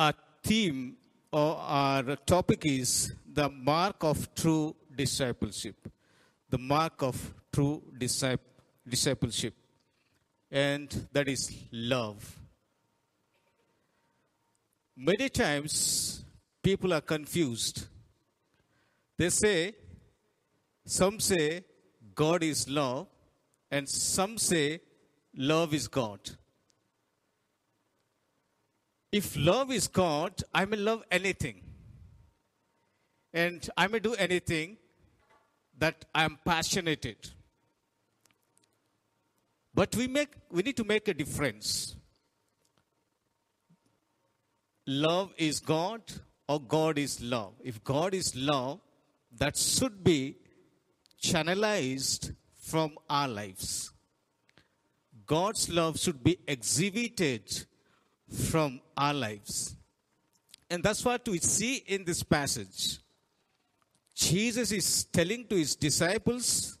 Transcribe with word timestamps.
our 0.00 0.14
theme 0.42 0.96
or 1.30 1.56
our 1.58 2.16
topic 2.34 2.64
is 2.64 3.12
the 3.40 3.48
mark 3.50 3.96
of 4.00 4.34
true 4.34 4.74
discipleship. 4.96 5.76
The 6.48 6.56
mark 6.56 7.02
of 7.02 7.16
true 7.52 7.82
discipleship. 7.98 9.54
And 10.50 10.88
that 11.12 11.28
is 11.28 11.42
love. 11.70 12.38
Many 14.96 15.28
times 15.28 16.24
people 16.62 16.94
are 16.94 17.02
confused. 17.02 17.86
They 19.18 19.28
say, 19.28 19.74
some 20.86 21.20
say 21.20 21.62
God 22.14 22.42
is 22.42 22.68
love, 22.68 23.06
and 23.70 23.86
some 23.86 24.38
say 24.38 24.80
love 25.36 25.74
is 25.74 25.88
God. 25.88 26.20
If 29.12 29.36
love 29.36 29.72
is 29.72 29.88
God, 29.88 30.42
I 30.54 30.64
may 30.64 30.76
love 30.76 31.02
anything. 31.10 31.62
And 33.32 33.68
I 33.76 33.86
may 33.88 33.98
do 33.98 34.14
anything 34.14 34.76
that 35.78 36.04
I 36.14 36.24
am 36.24 36.38
passionate. 36.44 37.32
But 39.74 39.94
we 39.96 40.06
make 40.06 40.34
we 40.50 40.62
need 40.62 40.76
to 40.76 40.84
make 40.84 41.08
a 41.08 41.14
difference. 41.14 41.96
Love 44.86 45.32
is 45.36 45.60
God 45.60 46.02
or 46.48 46.60
God 46.60 46.98
is 46.98 47.20
love. 47.22 47.54
If 47.62 47.82
God 47.84 48.14
is 48.14 48.34
love, 48.34 48.80
that 49.38 49.56
should 49.56 50.02
be 50.02 50.36
channelized 51.22 52.34
from 52.56 52.96
our 53.08 53.28
lives. 53.28 53.92
God's 55.26 55.68
love 55.68 55.98
should 55.98 56.24
be 56.24 56.38
exhibited 56.48 57.66
from 58.30 58.80
our 58.96 59.14
lives. 59.14 59.76
And 60.68 60.82
that's 60.82 61.04
what 61.04 61.26
we 61.28 61.38
see 61.38 61.76
in 61.86 62.04
this 62.04 62.22
passage. 62.22 62.98
Jesus 64.14 64.70
is 64.72 65.04
telling 65.04 65.46
to 65.48 65.56
his 65.56 65.74
disciples, 65.74 66.78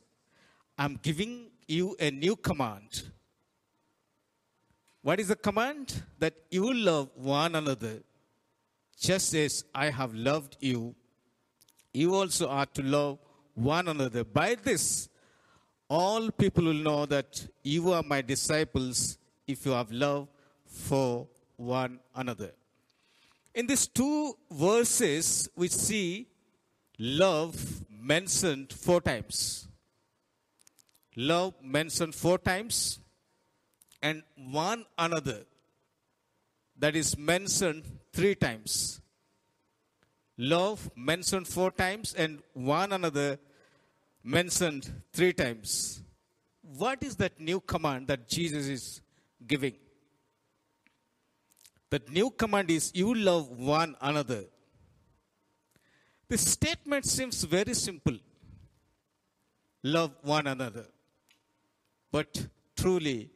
I'm 0.78 0.98
giving 1.02 1.50
you 1.66 1.96
a 1.98 2.10
new 2.10 2.36
command. 2.36 3.02
What 5.02 5.18
is 5.18 5.28
the 5.28 5.36
command? 5.36 6.02
That 6.18 6.34
you 6.50 6.72
love 6.72 7.10
one 7.14 7.54
another 7.54 8.02
just 8.98 9.34
as 9.34 9.64
I 9.74 9.90
have 9.90 10.14
loved 10.14 10.58
you. 10.60 10.94
You 11.92 12.14
also 12.14 12.48
are 12.48 12.66
to 12.66 12.82
love 12.82 13.18
one 13.54 13.88
another. 13.88 14.24
By 14.24 14.56
this, 14.56 15.08
all 15.88 16.30
people 16.30 16.64
will 16.64 16.74
know 16.74 17.06
that 17.06 17.48
you 17.62 17.92
are 17.92 18.02
my 18.02 18.20
disciples 18.20 19.18
if 19.46 19.64
you 19.64 19.72
have 19.72 19.90
love 19.90 20.28
for 20.66 21.26
one 21.60 22.00
another. 22.14 22.52
In 23.54 23.66
these 23.66 23.86
two 23.86 24.34
verses, 24.50 25.48
we 25.54 25.68
see 25.68 26.26
love 26.98 27.84
mentioned 27.90 28.72
four 28.72 29.00
times. 29.00 29.68
Love 31.16 31.54
mentioned 31.62 32.14
four 32.14 32.38
times, 32.38 33.00
and 34.00 34.22
one 34.36 34.86
another 34.96 35.44
that 36.78 36.96
is 36.96 37.18
mentioned 37.18 37.84
three 38.12 38.34
times. 38.34 39.00
Love 40.38 40.90
mentioned 40.96 41.46
four 41.46 41.70
times, 41.70 42.14
and 42.14 42.38
one 42.54 42.92
another 42.92 43.38
mentioned 44.24 44.90
three 45.12 45.34
times. 45.34 46.02
What 46.62 47.02
is 47.02 47.16
that 47.16 47.38
new 47.38 47.60
command 47.60 48.06
that 48.06 48.28
Jesus 48.28 48.66
is 48.66 49.02
giving? 49.46 49.74
The 51.90 52.00
new 52.08 52.30
command 52.30 52.70
is 52.70 52.92
you 52.94 53.12
love 53.14 53.50
one 53.50 53.96
another. 54.00 54.44
This 56.28 56.48
statement 56.52 57.04
seems 57.04 57.42
very 57.42 57.74
simple. 57.74 58.16
Love 59.82 60.12
one 60.22 60.46
another. 60.46 60.86
But 62.12 62.46
truly, 62.76 63.30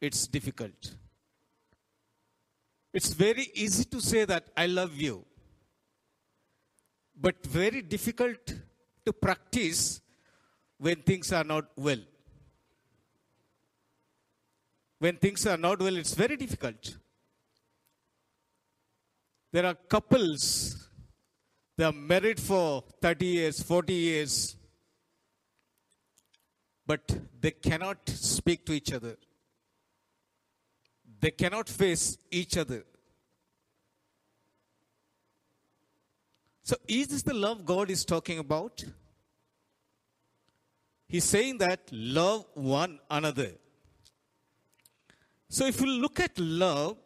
it's 0.00 0.26
difficult. 0.26 0.94
It's 2.92 3.12
very 3.14 3.50
easy 3.54 3.84
to 3.84 4.00
say 4.00 4.24
that 4.26 4.48
I 4.56 4.66
love 4.66 4.94
you, 4.96 5.24
but 7.18 7.44
very 7.46 7.80
difficult 7.80 8.54
to 9.06 9.12
practice 9.12 10.00
when 10.78 10.96
things 10.96 11.32
are 11.32 11.44
not 11.44 11.66
well. 11.76 12.00
When 14.98 15.16
things 15.16 15.46
are 15.46 15.56
not 15.56 15.80
well, 15.80 15.96
it's 15.96 16.14
very 16.14 16.36
difficult. 16.36 16.96
There 19.50 19.64
are 19.64 19.74
couples, 19.74 20.88
they 21.76 21.84
are 21.84 21.92
married 21.92 22.38
for 22.38 22.84
30 23.00 23.26
years, 23.26 23.62
40 23.62 23.92
years, 23.94 24.56
but 26.86 27.18
they 27.40 27.50
cannot 27.52 28.08
speak 28.08 28.66
to 28.66 28.72
each 28.72 28.92
other. 28.92 29.16
They 31.20 31.30
cannot 31.30 31.68
face 31.68 32.16
each 32.30 32.56
other. 32.56 32.84
So, 36.62 36.76
is 36.86 37.08
this 37.08 37.22
the 37.22 37.32
love 37.32 37.64
God 37.64 37.90
is 37.90 38.04
talking 38.04 38.38
about? 38.38 38.84
He's 41.08 41.24
saying 41.24 41.58
that 41.58 41.80
love 41.90 42.44
one 42.52 42.98
another. 43.10 43.52
So, 45.48 45.64
if 45.64 45.80
you 45.80 45.86
look 45.86 46.20
at 46.20 46.38
love, 46.38 46.98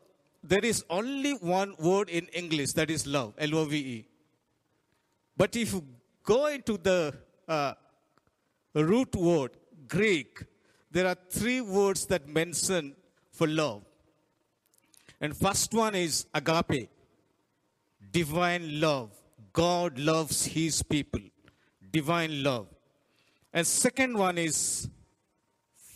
there 0.43 0.65
is 0.65 0.85
only 0.91 1.35
one 1.35 1.75
word 1.79 2.09
in 2.09 2.27
English 2.27 2.73
that 2.73 2.91
is 2.91 3.07
love, 3.07 3.35
L 3.39 3.55
O 3.55 3.65
V 3.65 3.77
E. 3.77 4.07
But 5.37 5.57
if 5.57 5.73
you 5.73 5.85
go 6.25 6.47
into 6.47 6.77
the 6.77 7.15
uh, 7.49 7.75
root 8.75 9.15
word, 9.15 9.53
Greek, 9.89 10.45
there 10.91 11.07
are 11.07 11.17
three 11.31 11.61
words 11.61 12.07
that 12.07 12.29
mention 12.29 12.95
for 13.31 13.47
love. 13.47 13.83
And 15.21 15.37
first 15.37 15.73
one 15.73 15.95
is 15.95 16.27
agape, 16.35 16.91
divine 18.11 18.81
love. 18.81 19.11
God 19.53 19.99
loves 19.99 20.45
his 20.45 20.83
people, 20.83 21.21
divine 21.93 22.43
love. 22.43 22.67
And 23.53 23.67
second 23.67 24.17
one 24.17 24.39
is 24.39 24.89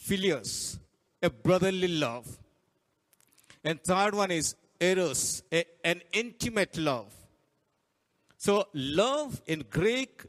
philios, 0.06 0.78
a 1.22 1.30
brotherly 1.30 1.88
love. 1.88 2.38
And 3.66 3.82
third 3.82 4.14
one 4.14 4.30
is 4.30 4.54
eros, 4.78 5.42
a, 5.52 5.64
an 5.84 6.00
intimate 6.12 6.78
love. 6.78 7.12
So 8.38 8.68
love 8.72 9.42
in 9.46 9.64
Greek 9.68 10.22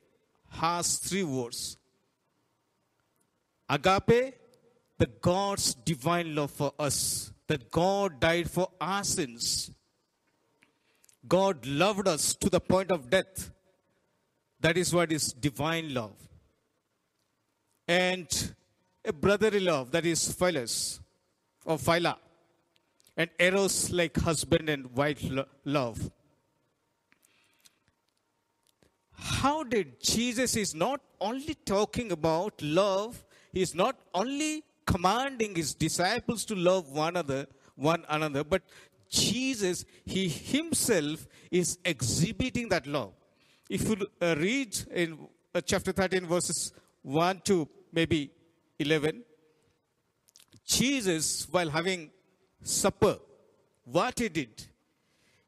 has 0.50 0.98
three 0.98 1.24
words. 1.24 1.78
Agape, 3.70 4.34
the 4.98 5.06
God's 5.22 5.76
divine 5.76 6.34
love 6.34 6.50
for 6.50 6.74
us, 6.80 7.32
that 7.46 7.70
God 7.70 8.20
died 8.20 8.50
for 8.50 8.72
our 8.82 9.04
sins. 9.04 9.70
God 11.28 11.64
loved 11.68 12.08
us 12.08 12.34
to 12.34 12.50
the 12.50 12.60
point 12.60 12.90
of 12.90 13.12
death. 13.12 13.52
That 14.62 14.78
is 14.78 14.92
what 14.92 15.12
is 15.12 15.32
divine 15.32 15.94
love. 15.94 16.16
And 17.88 18.56
a 19.06 19.14
brotherly 19.14 19.60
love, 19.60 19.92
that 19.92 20.08
is 20.08 20.32
philos 20.32 21.00
or 21.66 21.78
phila. 21.78 22.18
And 23.18 23.30
eros 23.40 23.92
like 23.92 24.16
husband 24.18 24.70
and 24.70 24.96
wife 24.96 25.20
lo- 25.24 25.46
love. 25.66 26.12
How 29.12 29.64
did 29.64 30.00
Jesus 30.00 30.56
is 30.56 30.76
not 30.76 31.02
only 31.20 31.56
talking 31.66 32.12
about 32.12 32.62
love, 32.62 33.26
he 33.52 33.62
is 33.62 33.74
not 33.74 33.98
only 34.14 34.64
commanding 34.86 35.56
his 35.56 35.74
disciples 35.74 36.46
to 36.46 36.56
love 36.56 36.92
one 36.92 37.16
another, 37.16 37.48
one 37.76 38.04
another, 38.08 38.44
but 38.44 38.62
Jesus, 39.10 39.86
he 40.06 40.28
himself 40.28 41.28
is 41.50 41.78
exhibiting 41.84 42.70
that 42.70 42.86
love. 42.86 43.14
If 43.70 43.88
you 43.88 44.08
uh, 44.22 44.36
read 44.38 44.78
in 44.92 45.18
uh, 45.54 45.62
chapter 45.62 45.92
13, 45.92 46.26
verses 46.26 46.74
1 47.02 47.42
to 47.46 47.68
maybe 47.92 48.32
11, 48.80 49.24
Jesus, 50.66 51.48
while 51.50 51.70
having 51.70 52.12
supper, 52.62 53.18
what 53.84 54.20
he 54.20 54.30
did, 54.30 54.68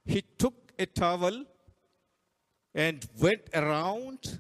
he 0.06 0.24
took 0.38 0.54
a 0.78 0.86
towel 0.86 1.46
and 2.74 3.06
went 3.20 3.42
around, 3.54 4.40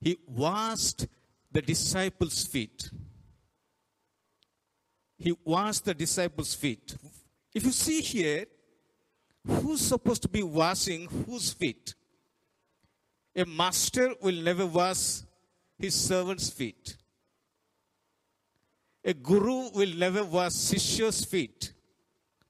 he 0.00 0.16
washed 0.26 1.06
the 1.50 1.62
disciples' 1.62 2.44
feet. 2.44 2.90
He 5.16 5.34
washed 5.44 5.84
the 5.84 5.94
disciples' 5.94 6.54
feet. 6.54 6.96
If 7.54 7.64
you 7.64 7.72
see 7.72 8.00
here, 8.00 8.44
who's 9.46 9.80
supposed 9.80 10.22
to 10.22 10.28
be 10.28 10.42
washing 10.42 11.06
whose 11.26 11.52
feet? 11.52 11.94
A 13.34 13.44
master 13.44 14.14
will 14.20 14.40
never 14.42 14.66
wash 14.66 15.20
his 15.78 15.94
servant's 15.94 16.50
feet. 16.50 16.96
A 19.04 19.14
guru 19.14 19.70
will 19.70 19.94
never 19.94 20.24
wash 20.24 20.52
Sishya's 20.52 21.24
feet. 21.24 21.72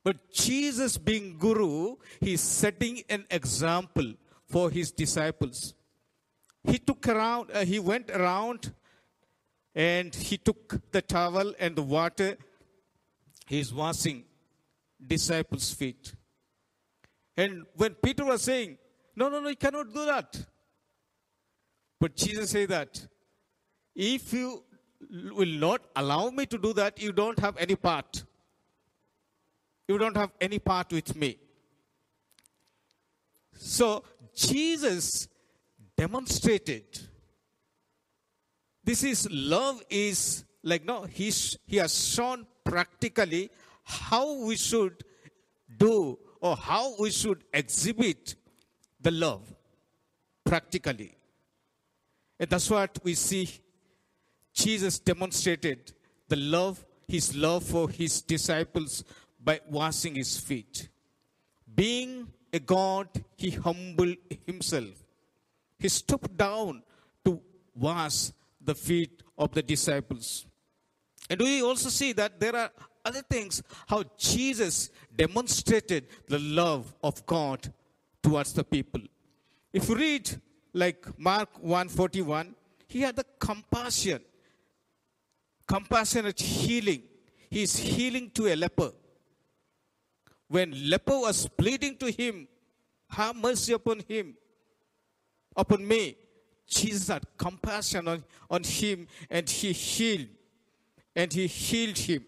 But 0.08 0.32
Jesus, 0.32 0.96
being 0.96 1.36
Guru, 1.36 1.96
he's 2.18 2.40
setting 2.40 3.02
an 3.10 3.26
example 3.30 4.14
for 4.46 4.70
his 4.70 4.90
disciples. 4.90 5.74
He 6.64 6.78
took 6.78 7.06
around, 7.06 7.50
uh, 7.52 7.66
he 7.66 7.78
went 7.78 8.10
around 8.10 8.72
and 9.74 10.14
he 10.14 10.38
took 10.38 10.80
the 10.92 11.02
towel 11.02 11.52
and 11.58 11.76
the 11.76 11.82
water. 11.82 12.38
He's 13.46 13.74
washing 13.74 14.24
disciples' 15.06 15.74
feet. 15.74 16.14
And 17.36 17.66
when 17.74 17.92
Peter 17.96 18.24
was 18.24 18.40
saying, 18.40 18.78
No, 19.14 19.28
no, 19.28 19.40
no, 19.40 19.50
you 19.50 19.56
cannot 19.56 19.92
do 19.92 20.06
that. 20.06 20.42
But 22.00 22.16
Jesus 22.16 22.52
said 22.52 22.70
that 22.70 23.06
if 23.94 24.32
you 24.32 24.62
will 25.10 25.54
not 25.66 25.82
allow 25.94 26.30
me 26.30 26.46
to 26.46 26.56
do 26.56 26.72
that, 26.72 26.98
you 26.98 27.12
don't 27.12 27.38
have 27.40 27.58
any 27.58 27.76
part. 27.76 28.24
You 29.88 29.98
don't 29.98 30.16
have 30.16 30.30
any 30.40 30.58
part 30.58 30.92
with 30.92 31.16
me. 31.16 31.38
So 33.56 34.04
Jesus 34.34 35.26
demonstrated 35.96 36.84
this 38.84 39.02
is 39.02 39.28
love 39.30 39.82
is 39.90 40.44
like 40.62 40.84
no 40.84 41.02
he's, 41.02 41.58
he 41.66 41.78
has 41.78 41.92
shown 42.14 42.46
practically 42.64 43.50
how 43.82 44.44
we 44.44 44.54
should 44.54 45.02
do 45.76 46.16
or 46.40 46.56
how 46.56 46.94
we 47.00 47.10
should 47.10 47.42
exhibit 47.52 48.36
the 49.00 49.10
love 49.10 49.42
practically 50.44 51.16
and 52.38 52.48
that's 52.48 52.70
what 52.70 52.96
we 53.02 53.14
see 53.14 53.50
Jesus 54.54 54.98
demonstrated 54.98 55.92
the 56.28 56.36
love, 56.36 56.84
his 57.06 57.34
love 57.36 57.64
for 57.64 57.88
his 57.88 58.22
disciples 58.22 59.04
by 59.48 59.58
washing 59.70 60.14
his 60.14 60.38
feet. 60.38 60.90
Being 61.82 62.10
a 62.52 62.58
God, 62.58 63.08
he 63.34 63.48
humbled 63.48 64.16
himself. 64.44 64.94
He 65.78 65.88
stooped 65.88 66.36
down 66.36 66.82
to 67.24 67.40
wash 67.74 68.32
the 68.60 68.74
feet 68.74 69.22
of 69.38 69.52
the 69.52 69.62
disciples. 69.62 70.44
And 71.30 71.40
we 71.40 71.62
also 71.62 71.88
see 71.88 72.12
that 72.12 72.38
there 72.38 72.54
are 72.56 72.70
other 73.02 73.22
things 73.22 73.62
how 73.86 74.04
Jesus 74.18 74.90
demonstrated 75.16 76.08
the 76.26 76.40
love 76.40 76.94
of 77.02 77.24
God 77.24 77.72
towards 78.22 78.52
the 78.52 78.64
people. 78.64 79.00
If 79.72 79.88
you 79.88 79.94
read 79.94 80.30
like 80.74 81.18
Mark 81.18 81.48
141, 81.62 82.54
he 82.86 83.00
had 83.00 83.16
the 83.16 83.24
compassion, 83.38 84.20
compassionate 85.66 86.38
healing. 86.38 87.02
He 87.48 87.62
is 87.62 87.78
healing 87.78 88.30
to 88.34 88.52
a 88.52 88.54
leper. 88.54 88.92
When 90.48 90.72
leper 90.88 91.18
was 91.18 91.46
pleading 91.46 91.96
to 91.98 92.10
him, 92.10 92.48
have 93.10 93.36
mercy 93.36 93.72
upon 93.72 94.00
him, 94.00 94.34
upon 95.56 95.86
me. 95.86 96.16
Jesus 96.66 97.08
had 97.08 97.24
compassion 97.36 98.08
on, 98.08 98.24
on 98.50 98.62
him 98.62 99.06
and 99.30 99.48
he 99.48 99.72
healed. 99.72 100.28
And 101.16 101.32
he 101.32 101.46
healed 101.46 101.98
him. 101.98 102.24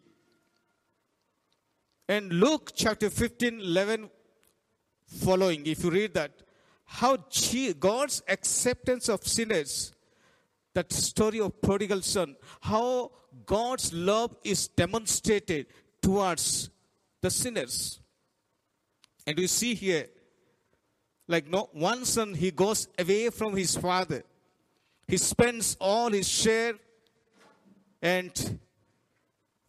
And 2.09 2.33
Luke 2.33 2.73
chapter 2.75 3.09
15, 3.09 3.61
11 3.61 4.11
following, 5.07 5.67
if 5.67 5.85
you 5.85 5.91
read 5.91 6.15
that, 6.15 6.33
how 6.85 7.19
God's 7.79 8.23
acceptance 8.27 9.09
of 9.09 9.25
sinners, 9.27 9.93
that 10.75 10.93
story 10.93 11.41
of 11.41 11.61
prodigal 11.61 12.03
son, 12.03 12.37
how 12.61 13.13
God's 13.47 13.93
love 13.93 14.35
is 14.43 14.69
demonstrated 14.69 15.67
towards 16.03 16.71
the 17.21 17.31
sinners. 17.31 18.01
And 19.27 19.39
you 19.39 19.47
see 19.47 19.75
here, 19.75 20.07
like 21.29 21.49
no 21.49 21.69
one 21.73 22.05
son, 22.05 22.35
he 22.35 22.51
goes 22.51 22.89
away 22.99 23.31
from 23.31 23.57
his 23.57 23.77
father. 23.77 24.23
He 25.07 25.17
spends 25.17 25.77
all 25.81 26.11
his 26.11 26.29
share, 26.29 26.75
and 28.01 28.59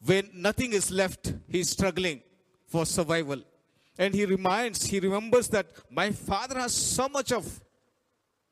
when 0.04 0.30
nothing 0.34 0.74
is 0.74 0.92
left, 0.92 1.34
he's 1.48 1.70
struggling 1.70 2.22
for 2.68 2.86
survival. 2.86 3.44
And 3.98 4.14
he 4.14 4.26
reminds, 4.26 4.86
he 4.86 5.00
remembers 5.00 5.48
that 5.50 5.68
my 5.90 6.12
father 6.12 6.60
has 6.60 6.74
so 6.74 7.10
much 7.10 7.32
of 7.32 7.62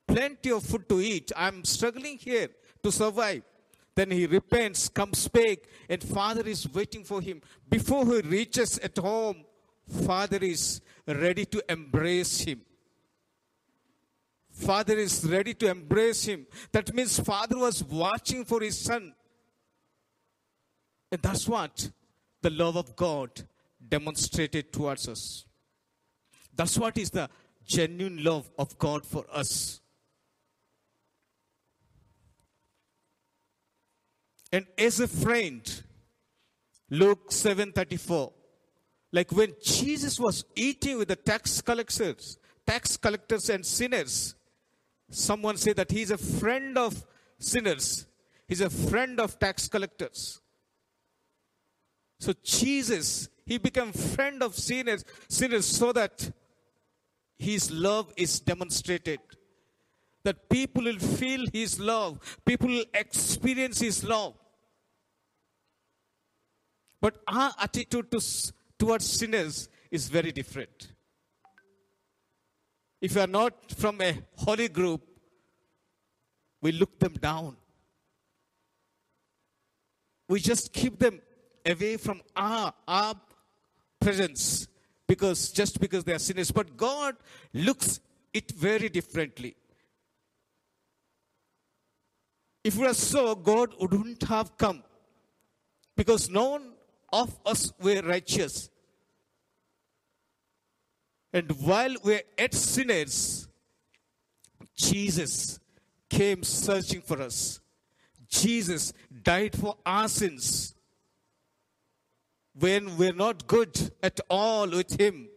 plenty 0.08 0.52
of 0.52 0.64
food 0.64 0.88
to 0.90 1.00
eat. 1.00 1.32
I'm 1.36 1.64
struggling 1.64 2.18
here 2.18 2.50
to 2.84 2.92
survive. 2.92 3.44
Then 3.96 4.12
he 4.12 4.26
repents, 4.28 4.90
comes 4.90 5.28
back, 5.28 5.60
and 5.90 6.04
father 6.04 6.48
is 6.48 6.72
waiting 6.72 7.04
for 7.04 7.22
him. 7.22 7.42
Before 7.68 8.06
he 8.06 8.22
reaches 8.22 8.78
at 8.80 8.98
home, 8.98 9.46
father 9.90 10.38
is 10.42 10.82
ready 11.08 11.46
to 11.46 11.64
embrace 11.72 12.42
him. 12.42 12.62
Father 14.52 14.98
is 14.98 15.26
ready 15.26 15.54
to 15.54 15.70
embrace 15.70 16.26
him. 16.26 16.46
That 16.72 16.94
means 16.94 17.20
father 17.20 17.58
was 17.58 17.84
watching 17.84 18.46
for 18.46 18.62
his 18.62 18.78
son. 18.78 19.14
And 21.12 21.22
that's 21.22 21.48
what 21.48 21.90
the 22.42 22.50
love 22.50 22.76
of 22.76 22.96
God 22.96 23.30
demonstrated 23.88 24.72
towards 24.72 25.08
us. 25.08 25.46
That's 26.56 26.78
what 26.78 26.98
is 26.98 27.10
the 27.10 27.30
genuine 27.66 28.24
love 28.24 28.50
of 28.58 28.78
God 28.78 29.06
for 29.06 29.26
us. 29.32 29.80
And 34.52 34.66
as 34.78 35.00
a 35.00 35.08
friend, 35.08 35.84
Luke 36.90 37.32
7:34, 37.32 38.34
like 39.12 39.32
when 39.32 39.54
Jesus 39.64 40.20
was 40.20 40.46
eating 40.56 40.98
with 40.98 41.08
the 41.08 41.16
tax 41.16 41.62
collectors, 41.62 42.38
tax 42.66 42.98
collectors 42.98 43.50
and 43.50 43.66
sinners, 43.66 44.36
someone 45.10 45.58
said 45.58 45.76
that 45.78 45.92
he's 45.92 46.12
a 46.12 46.18
friend 46.18 46.78
of 46.78 47.06
sinners. 47.40 48.06
He's 48.48 48.62
a 48.62 48.70
friend 48.70 49.20
of 49.20 49.40
tax 49.40 49.68
collectors. 49.68 50.42
So 52.20 52.34
Jesus 52.44 53.30
he 53.50 53.58
became 53.58 53.92
friend 53.92 54.44
of 54.44 54.54
sinners, 54.54 55.04
sinners 55.28 55.66
so 55.66 55.92
that 55.92 56.32
his 57.40 57.72
love 57.72 58.14
is 58.16 58.40
demonstrated. 58.40 59.20
That 60.24 60.48
people 60.50 60.84
will 60.84 61.00
feel 61.00 61.48
his 61.52 61.80
love, 61.80 62.20
people 62.46 62.68
will 62.68 62.86
experience 62.94 63.80
his 63.80 64.04
love. 64.04 64.36
But 67.02 67.18
our 67.28 67.52
attitude 67.60 68.12
to, 68.12 68.22
towards 68.80 69.06
sinners 69.06 69.70
is 69.92 70.08
very 70.08 70.32
different. 70.32 70.88
If 73.02 73.16
you 73.16 73.22
are 73.22 73.28
not 73.28 73.54
from 73.72 74.02
a 74.02 74.18
holy 74.36 74.70
group, 74.70 75.02
we 76.62 76.72
look 76.72 76.98
them 77.00 77.14
down. 77.14 77.56
We 80.28 80.40
just 80.40 80.74
keep 80.74 81.00
them 81.00 81.22
away 81.66 81.98
from 81.98 82.22
our, 82.36 82.74
our 82.88 83.16
presence 84.00 84.68
because 85.08 85.52
just 85.52 85.80
because 85.80 86.04
they 86.04 86.14
are 86.14 86.20
sinners. 86.20 86.52
But 86.52 86.78
God 86.78 87.16
looks 87.54 88.00
it 88.34 88.52
very 88.52 88.90
differently. 88.90 89.56
If 92.64 92.78
it 92.78 92.82
was 92.82 92.98
so, 92.98 93.36
God 93.36 93.74
wouldn't 93.80 94.24
have 94.24 94.58
come 94.58 94.84
because 95.96 96.30
none 96.30 96.74
of 97.12 97.40
us 97.46 97.72
were 97.82 98.02
righteous. 98.02 98.70
And 101.32 101.52
while 101.62 101.96
we're 102.04 102.24
at 102.38 102.54
sinners, 102.54 103.48
Jesus 104.76 105.60
came 106.10 106.44
searching 106.44 107.02
for 107.02 107.22
us. 107.22 107.60
Jesus 108.28 108.94
died 109.24 109.56
for 109.56 109.78
our 109.86 110.08
sins 110.08 110.76
when 112.60 112.98
we're 112.98 113.14
not 113.14 113.48
good 113.48 113.92
at 114.04 114.20
all 114.30 114.70
with 114.70 115.00
Him, 115.00 115.30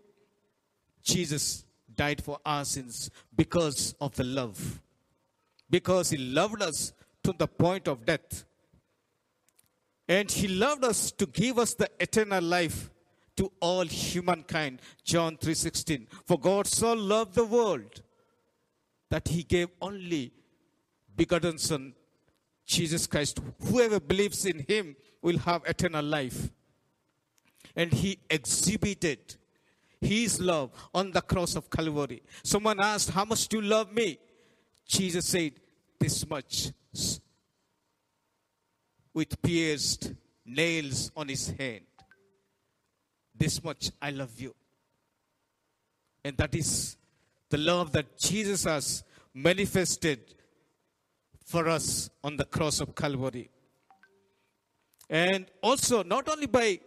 Jesus 1.02 1.64
died 1.94 2.22
for 2.22 2.38
our 2.44 2.64
sins 2.64 3.10
because 3.34 3.94
of 4.00 4.14
the 4.16 4.24
love. 4.24 4.80
Because 5.70 6.10
He 6.10 6.18
loved 6.18 6.62
us 6.62 6.92
to 7.24 7.32
the 7.36 7.46
point 7.46 7.88
of 7.88 8.04
death. 8.04 8.44
And 10.08 10.30
He 10.30 10.48
loved 10.48 10.84
us 10.84 11.12
to 11.12 11.26
give 11.26 11.58
us 11.58 11.74
the 11.74 11.90
eternal 12.00 12.42
life 12.42 12.90
to 13.36 13.50
all 13.60 13.84
humankind. 13.84 14.80
John 15.04 15.36
3:16. 15.36 16.06
For 16.26 16.38
God 16.38 16.66
so 16.66 16.92
loved 16.92 17.34
the 17.34 17.44
world 17.44 18.02
that 19.10 19.28
He 19.28 19.42
gave 19.42 19.68
only 19.80 20.32
begotten 21.16 21.58
Son, 21.58 21.94
Jesus 22.66 23.06
Christ. 23.06 23.40
Whoever 23.64 24.00
believes 24.00 24.44
in 24.46 24.64
Him 24.68 24.96
will 25.20 25.38
have 25.38 25.62
eternal 25.66 26.04
life 26.04 26.50
and 27.76 27.92
he 27.92 28.18
exhibited 28.28 29.36
his 30.00 30.40
love 30.40 30.70
on 30.94 31.12
the 31.12 31.20
cross 31.20 31.54
of 31.54 31.70
Calvary. 31.70 32.22
Someone 32.42 32.80
asked, 32.80 33.10
How 33.10 33.24
much 33.24 33.48
do 33.48 33.58
you 33.58 33.62
love 33.62 33.92
me? 33.92 34.18
Jesus 34.86 35.26
said, 35.26 35.52
This 35.98 36.28
much. 36.28 36.70
With 39.14 39.40
pierced 39.42 40.12
nails 40.44 41.12
on 41.16 41.28
his 41.28 41.48
hand. 41.50 41.84
This 43.42 43.62
much 43.64 43.90
I 44.00 44.10
love 44.10 44.40
you. 44.40 44.54
And 46.24 46.36
that 46.36 46.54
is 46.54 46.96
the 47.50 47.58
love 47.58 47.90
that 47.92 48.16
Jesus 48.16 48.64
has 48.64 49.02
manifested 49.34 50.20
for 51.44 51.68
us 51.68 52.08
on 52.22 52.36
the 52.36 52.44
cross 52.44 52.80
of 52.80 52.94
Calvary. 52.94 53.50
And 55.10 55.46
also, 55.60 56.04
not 56.04 56.28
only 56.28 56.46
by 56.46 56.78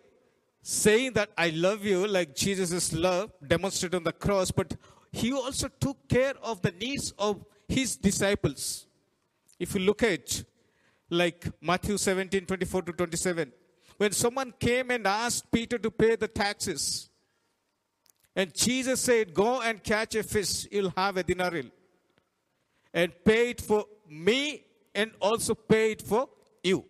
saying 0.61 1.11
that 1.13 1.29
I 1.37 1.49
love 1.49 1.83
you, 1.83 2.07
like 2.07 2.33
Jesus' 2.33 2.93
love 2.93 3.33
demonstrated 3.45 3.95
on 3.95 4.05
the 4.05 4.13
cross, 4.13 4.49
but 4.49 4.77
he 5.11 5.33
also 5.33 5.67
took 5.67 6.07
care 6.07 6.33
of 6.41 6.61
the 6.61 6.71
needs 6.71 7.13
of 7.19 7.43
his 7.67 7.97
disciples. 7.97 8.87
If 9.59 9.75
you 9.75 9.81
look 9.81 10.03
at 10.03 10.43
like 11.09 11.45
Matthew 11.61 11.97
17 11.97 12.45
24 12.45 12.81
to 12.83 12.93
27, 12.93 13.51
when 13.97 14.11
someone 14.11 14.53
came 14.59 14.91
and 14.91 15.07
asked 15.07 15.51
Peter 15.51 15.77
to 15.77 15.91
pay 15.91 16.15
the 16.15 16.27
taxes, 16.27 17.09
and 18.35 18.53
Jesus 18.53 19.01
said, 19.01 19.33
Go 19.33 19.61
and 19.61 19.81
catch 19.83 20.15
a 20.15 20.23
fish, 20.23 20.67
you'll 20.71 20.93
have 20.95 21.17
a 21.17 21.23
denarius. 21.23 21.67
And 22.93 23.11
pay 23.23 23.51
it 23.51 23.61
for 23.61 23.85
me 24.09 24.63
and 24.93 25.11
also 25.21 25.53
pay 25.53 25.91
it 25.91 26.01
for 26.01 26.29
you. 26.63 26.85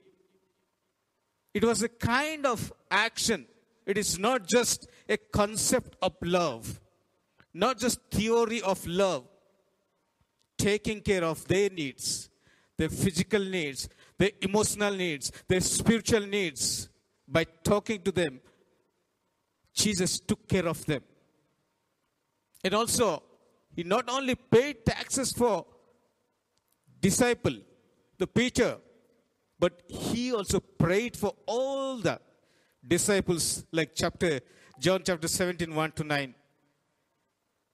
It 1.54 1.64
was 1.64 1.82
a 1.84 1.90
kind 1.90 2.46
of 2.46 2.72
action. 2.92 3.48
It 3.86 3.98
is 3.98 4.20
not 4.20 4.48
just 4.48 4.88
a 5.08 5.18
concept 5.18 5.96
of 6.02 6.14
love, 6.22 6.80
not 7.54 7.80
just 7.80 8.00
theory 8.12 8.62
of 8.62 8.86
love, 8.86 9.28
taking 10.58 11.02
care 11.02 11.24
of 11.24 11.48
their 11.48 11.70
needs, 11.70 12.30
their 12.78 12.90
physical 12.90 13.44
needs, 13.44 13.88
their 14.18 14.32
emotional 14.42 14.94
needs, 14.94 15.32
their 15.48 15.62
spiritual 15.62 16.26
needs. 16.26 16.90
By 17.28 17.46
talking 17.64 18.02
to 18.04 18.12
them, 18.12 18.40
Jesus 19.74 20.20
took 20.20 20.48
care 20.48 20.68
of 20.68 20.86
them. 20.86 21.02
And 22.64 22.74
also, 22.74 23.24
he 23.76 23.84
not 23.84 24.10
only 24.10 24.36
paid 24.36 24.86
taxes 24.86 25.32
for 25.32 25.66
disciple, 27.00 27.58
the 28.18 28.28
preacher, 28.28 28.78
but 29.60 29.82
he 29.88 30.34
also 30.34 30.60
prayed 30.60 31.16
for 31.18 31.34
all 31.46 31.98
the 31.98 32.20
disciples, 32.88 33.66
like 33.72 33.92
chapter 33.96 34.40
John 34.80 35.02
chapter 35.06 35.28
17, 35.28 35.74
1 35.74 35.92
to 35.94 36.04
9. 36.04 36.36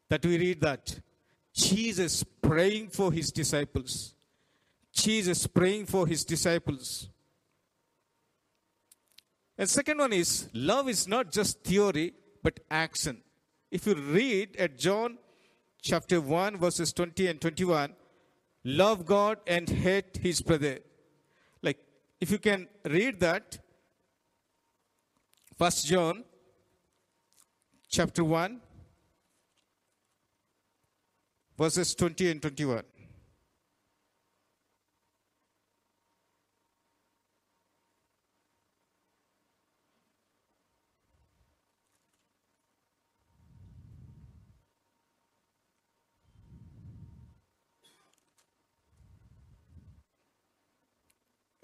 That 0.09 0.25
we 0.25 0.37
read 0.37 0.61
that 0.61 0.99
Jesus 1.53 2.23
praying 2.23 2.89
for 2.89 3.11
his 3.11 3.31
disciples. 3.31 4.15
Jesus 4.93 5.47
praying 5.47 5.85
for 5.85 6.05
his 6.05 6.23
disciples. 6.25 7.09
And 9.61 9.69
second 9.69 9.99
one 9.99 10.11
is 10.11 10.49
love 10.55 10.89
is 10.89 11.07
not 11.07 11.31
just 11.31 11.63
theory 11.63 12.13
but 12.41 12.59
action. 12.71 13.17
If 13.69 13.85
you 13.85 13.93
read 13.93 14.55
at 14.55 14.75
John 14.75 15.19
chapter 15.83 16.19
1, 16.19 16.57
verses 16.57 16.91
20 16.91 17.27
and 17.27 17.39
21, 17.39 17.93
love 18.63 19.05
God 19.05 19.37
and 19.45 19.69
hate 19.69 20.17
his 20.17 20.41
brother. 20.41 20.79
Like, 21.61 21.77
if 22.19 22.31
you 22.31 22.39
can 22.39 22.69
read 22.85 23.19
that, 23.19 23.59
First 25.59 25.85
John 25.85 26.23
chapter 27.87 28.23
1, 28.23 28.59
verses 31.55 31.93
20 31.93 32.31
and 32.31 32.41
21. 32.41 32.81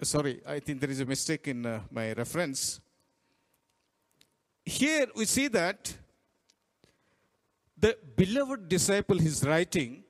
Sorry, 0.00 0.40
I 0.46 0.60
think 0.60 0.80
there 0.80 0.90
is 0.90 1.00
a 1.00 1.06
mistake 1.06 1.48
in 1.48 1.66
uh, 1.66 1.80
my 1.90 2.12
reference. 2.12 2.80
Here 4.64 5.06
we 5.16 5.24
see 5.24 5.48
that 5.48 5.92
the 7.76 7.96
beloved 8.16 8.68
disciple 8.68 9.18
is 9.18 9.44
writing 9.44 10.04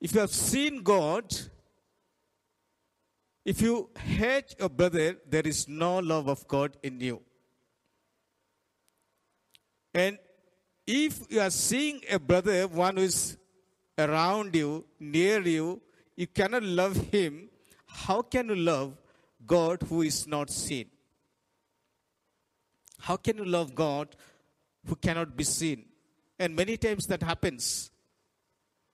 if 0.00 0.14
you 0.14 0.20
have 0.20 0.30
seen 0.30 0.82
God, 0.82 1.34
if 3.44 3.60
you 3.60 3.90
hate 3.98 4.54
your 4.58 4.68
brother, 4.68 5.16
there 5.28 5.42
is 5.44 5.66
no 5.68 5.98
love 5.98 6.28
of 6.28 6.46
God 6.46 6.76
in 6.82 7.00
you. 7.00 7.22
And 9.94 10.18
if 10.86 11.20
you 11.30 11.40
are 11.40 11.50
seeing 11.50 12.02
a 12.08 12.18
brother, 12.18 12.68
one 12.68 12.98
who 12.98 13.02
is 13.02 13.36
around 13.98 14.54
you, 14.54 14.84
near 15.00 15.40
you, 15.40 15.80
you 16.14 16.26
cannot 16.26 16.62
love 16.62 16.96
him 17.10 17.48
how 18.04 18.22
can 18.22 18.48
you 18.48 18.56
love 18.56 18.96
God 19.46 19.82
who 19.88 20.02
is 20.02 20.26
not 20.26 20.50
seen? 20.50 20.86
How 23.00 23.16
can 23.16 23.38
you 23.38 23.44
love 23.44 23.74
God 23.74 24.16
who 24.86 24.96
cannot 24.96 25.36
be 25.36 25.44
seen? 25.44 25.86
And 26.38 26.54
many 26.54 26.76
times 26.76 27.06
that 27.06 27.22
happens. 27.22 27.90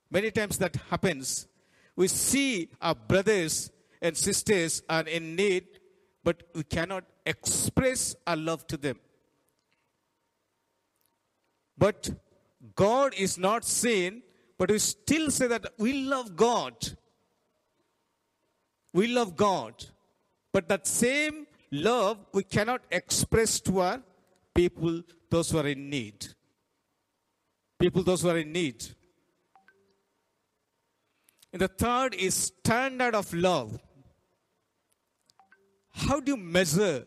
Many 0.09 0.31
times 0.31 0.57
that 0.59 0.75
happens. 0.89 1.47
We 1.95 2.07
see 2.07 2.69
our 2.81 2.95
brothers 2.95 3.71
and 4.01 4.15
sisters 4.15 4.81
are 4.89 5.03
in 5.03 5.35
need, 5.35 5.65
but 6.23 6.43
we 6.53 6.63
cannot 6.63 7.03
express 7.25 8.15
our 8.25 8.37
love 8.37 8.65
to 8.67 8.77
them. 8.77 8.99
But 11.77 12.09
God 12.75 13.13
is 13.17 13.37
not 13.37 13.65
seen, 13.65 14.23
but 14.57 14.71
we 14.71 14.79
still 14.79 15.29
say 15.29 15.47
that 15.47 15.73
we 15.77 15.93
love 15.93 16.35
God. 16.35 16.75
We 18.93 19.07
love 19.07 19.35
God. 19.35 19.73
But 20.51 20.69
that 20.69 20.87
same 20.87 21.47
love 21.71 22.17
we 22.33 22.43
cannot 22.43 22.81
express 22.91 23.59
to 23.61 23.79
our 23.79 24.01
people, 24.53 25.01
those 25.29 25.49
who 25.49 25.57
are 25.57 25.67
in 25.67 25.89
need. 25.89 26.27
People, 27.79 28.03
those 28.03 28.21
who 28.21 28.29
are 28.29 28.37
in 28.37 28.51
need. 28.51 28.85
And 31.51 31.61
the 31.61 31.67
third 31.67 32.15
is 32.15 32.35
standard 32.35 33.15
of 33.15 33.33
love. 33.33 33.79
How 35.91 36.19
do 36.19 36.31
you 36.31 36.37
measure 36.37 37.05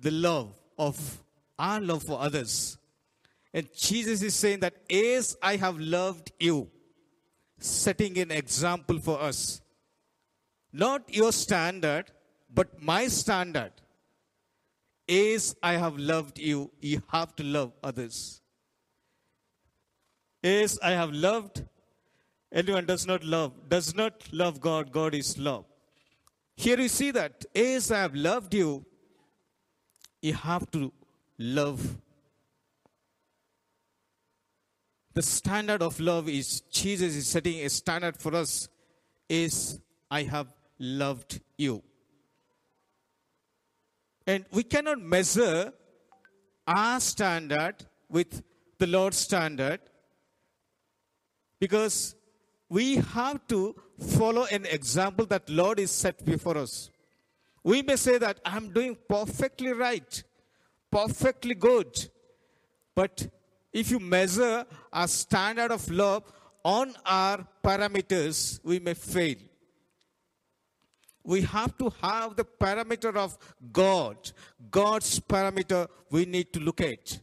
the 0.00 0.10
love 0.10 0.56
of 0.78 1.22
our 1.58 1.80
love 1.80 2.02
for 2.02 2.20
others? 2.20 2.78
And 3.52 3.68
Jesus 3.72 4.22
is 4.22 4.34
saying 4.34 4.60
that 4.60 4.74
as 4.90 5.36
I 5.40 5.56
have 5.56 5.78
loved 5.78 6.32
you, 6.40 6.68
setting 7.58 8.18
an 8.18 8.32
example 8.32 8.98
for 8.98 9.20
us. 9.20 9.60
Not 10.76 11.14
your 11.14 11.30
standard, 11.30 12.10
but 12.52 12.82
my 12.82 13.06
standard. 13.06 13.72
is 15.06 15.54
I 15.62 15.74
have 15.74 15.98
loved 15.98 16.38
you, 16.38 16.70
you 16.80 17.02
have 17.08 17.36
to 17.36 17.44
love 17.44 17.72
others. 17.82 18.40
Is 20.42 20.78
I 20.82 20.92
have 20.92 21.12
loved, 21.12 21.62
anyone 22.52 22.86
does 22.86 23.06
not 23.06 23.24
love, 23.24 23.52
does 23.68 23.94
not 23.94 24.26
love 24.32 24.60
God, 24.60 24.92
God 24.92 25.14
is 25.14 25.36
love. 25.38 25.64
Here 26.56 26.78
you 26.78 26.88
see 26.88 27.10
that, 27.10 27.44
is 27.54 27.90
I 27.90 27.98
have 27.98 28.14
loved 28.14 28.54
you, 28.54 28.84
you 30.22 30.34
have 30.34 30.70
to 30.70 30.92
love. 31.38 31.98
The 35.12 35.22
standard 35.22 35.82
of 35.82 36.00
love 36.00 36.28
is 36.28 36.62
Jesus 36.72 37.14
is 37.14 37.28
setting 37.28 37.60
a 37.60 37.68
standard 37.68 38.16
for 38.16 38.34
us. 38.34 38.68
Is 39.28 39.80
I 40.10 40.22
have 40.22 40.48
loved 40.78 41.40
you. 41.56 41.82
And 44.26 44.44
we 44.50 44.62
cannot 44.62 45.00
measure 45.00 45.72
our 46.66 47.00
standard 47.00 47.84
with 48.08 48.42
the 48.78 48.86
Lord's 48.86 49.18
standard 49.18 49.80
because 51.60 52.14
we 52.68 52.96
have 52.96 53.46
to 53.48 53.74
follow 53.98 54.44
an 54.50 54.66
example 54.66 55.26
that 55.26 55.48
Lord 55.48 55.78
is 55.78 55.90
set 55.90 56.24
before 56.24 56.58
us. 56.58 56.90
We 57.62 57.82
may 57.82 57.96
say 57.96 58.18
that 58.18 58.40
I'm 58.44 58.72
doing 58.72 58.96
perfectly 59.08 59.72
right, 59.72 60.22
perfectly 60.90 61.54
good. 61.54 62.08
But 62.94 63.26
if 63.72 63.90
you 63.90 63.98
measure 64.00 64.66
our 64.92 65.08
standard 65.08 65.70
of 65.70 65.90
love 65.90 66.24
on 66.64 66.94
our 67.04 67.46
parameters, 67.62 68.60
we 68.64 68.78
may 68.78 68.94
fail 68.94 69.36
we 71.24 71.40
have 71.42 71.76
to 71.78 71.92
have 72.02 72.36
the 72.36 72.44
parameter 72.44 73.16
of 73.16 73.36
God. 73.72 74.16
God's 74.70 75.18
parameter 75.20 75.88
we 76.10 76.26
need 76.26 76.52
to 76.52 76.60
look 76.60 76.80
at. 76.80 77.18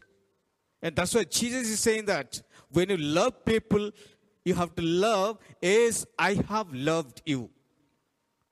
And 0.81 0.96
that's 0.96 1.13
why 1.13 1.24
Jesus 1.24 1.70
is 1.70 1.79
saying 1.79 2.05
that 2.05 2.41
when 2.72 2.89
you 2.89 2.98
love 2.98 3.46
people, 3.46 3.91
you 4.43 4.55
have 4.55 4.74
to 4.75 4.81
love 4.81 5.38
as 5.62 6.08
I 6.17 6.34
have 6.50 6.74
loved 6.74 7.22
you. 7.25 7.50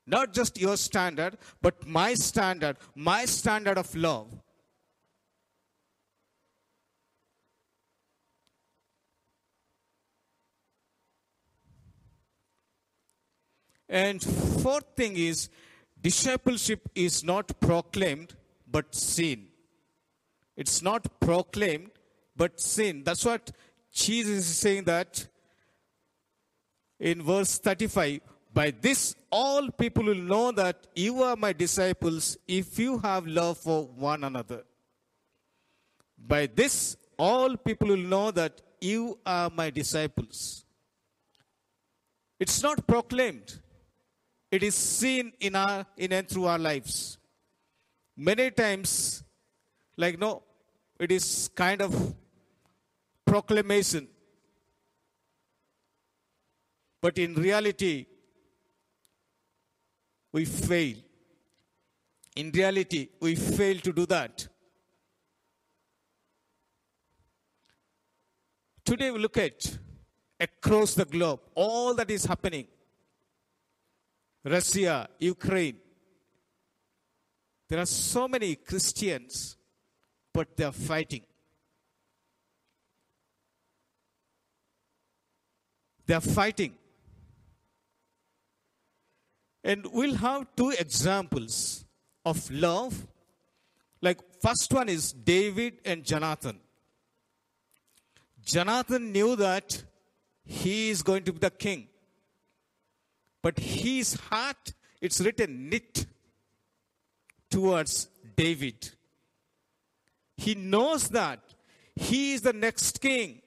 Not 0.06 0.34
just 0.34 0.60
your 0.60 0.78
standard, 0.78 1.38
but 1.62 1.88
my 1.88 2.14
standard, 2.14 2.78
my 2.96 3.26
standard 3.26 3.78
of 3.78 3.94
love. 3.96 4.28
And 13.90 14.22
fourth 14.22 14.86
thing 14.96 15.16
is 15.18 15.50
discipleship 16.00 16.88
is 16.94 17.24
not 17.24 17.60
proclaimed 17.60 18.36
but 18.70 18.94
seen. 18.94 19.48
It's 20.56 20.82
not 20.82 21.20
proclaimed 21.20 21.90
but 22.36 22.60
seen. 22.60 23.04
That's 23.04 23.26
what 23.26 23.52
Jesus 23.92 24.50
is 24.50 24.58
saying 24.58 24.84
that 24.84 25.28
in 27.00 27.24
verse 27.24 27.58
35 27.58 28.20
by 28.54 28.72
this 28.72 29.16
all 29.32 29.70
people 29.72 30.04
will 30.04 30.16
know 30.16 30.52
that 30.52 30.88
you 30.96 31.24
are 31.24 31.36
my 31.36 31.54
disciples 31.54 32.38
if 32.48 32.78
you 32.78 33.00
have 33.00 33.26
love 33.26 33.58
for 33.58 33.86
one 33.86 34.24
another. 34.24 34.64
By 36.18 36.48
this 36.48 36.98
all 37.18 37.58
people 37.58 37.90
will 37.90 37.98
know 37.98 38.32
that 38.32 38.62
you 38.82 39.18
are 39.26 39.50
my 39.50 39.70
disciples. 39.70 40.66
It's 42.40 42.62
not 42.64 42.86
proclaimed. 42.88 43.60
It 44.52 44.64
is 44.64 44.76
seen 44.76 45.32
in 45.40 45.56
our 45.56 45.86
in 45.96 46.12
and 46.12 46.28
through 46.28 46.46
our 46.46 46.58
lives. 46.58 47.18
Many 48.18 48.50
times, 48.52 49.24
like 49.96 50.18
no, 50.20 50.44
it 51.00 51.12
is 51.12 51.50
kind 51.56 51.82
of 51.82 52.16
proclamation. 53.26 54.08
But 57.02 57.18
in 57.18 57.36
reality, 57.36 58.08
we 60.32 60.46
fail. 60.46 60.98
In 62.36 62.52
reality, 62.52 63.10
we 63.20 63.36
fail 63.36 63.78
to 63.80 63.94
do 63.94 64.06
that. 64.08 64.48
Today, 68.84 69.12
we 69.12 69.20
look 69.20 69.38
at 69.38 69.78
across 70.40 70.96
the 70.96 71.06
globe 71.06 71.40
all 71.54 71.94
that 71.94 72.10
is 72.10 72.26
happening 72.26 72.66
Russia, 74.50 75.08
Ukraine. 75.20 75.78
There 77.68 77.80
are 77.80 77.86
so 77.86 78.28
many 78.28 78.56
Christians, 78.56 79.58
but 80.34 80.58
they 80.58 80.64
are 80.64 80.72
fighting. 80.72 81.22
They 86.08 86.16
are 86.16 86.22
fighting. 86.22 86.74
And 89.64 89.86
we'll 89.94 90.16
have 90.16 90.48
two 90.56 90.72
examples 90.72 91.86
of 92.26 92.50
love. 92.50 93.06
Like, 94.02 94.20
first 94.42 94.74
one 94.74 94.90
is 94.90 95.12
David 95.12 95.76
and 95.86 96.04
Jonathan. 96.04 96.60
Jonathan 98.44 99.12
knew 99.12 99.36
that 99.36 99.84
he 100.44 100.90
is 100.90 101.04
going 101.04 101.24
to 101.26 101.34
be 101.34 101.40
the 101.40 101.52
king. 101.52 101.89
But 103.42 103.60
his 103.60 104.16
heart, 104.16 104.74
it's 105.02 105.22
written, 105.22 105.70
knit 105.70 106.06
towards 107.50 108.10
David. 108.36 108.90
He 110.38 110.56
knows 110.56 111.10
that 111.10 111.40
he 111.96 112.34
is 112.34 112.42
the 112.42 112.54
next 112.54 113.02
king. 113.02 113.42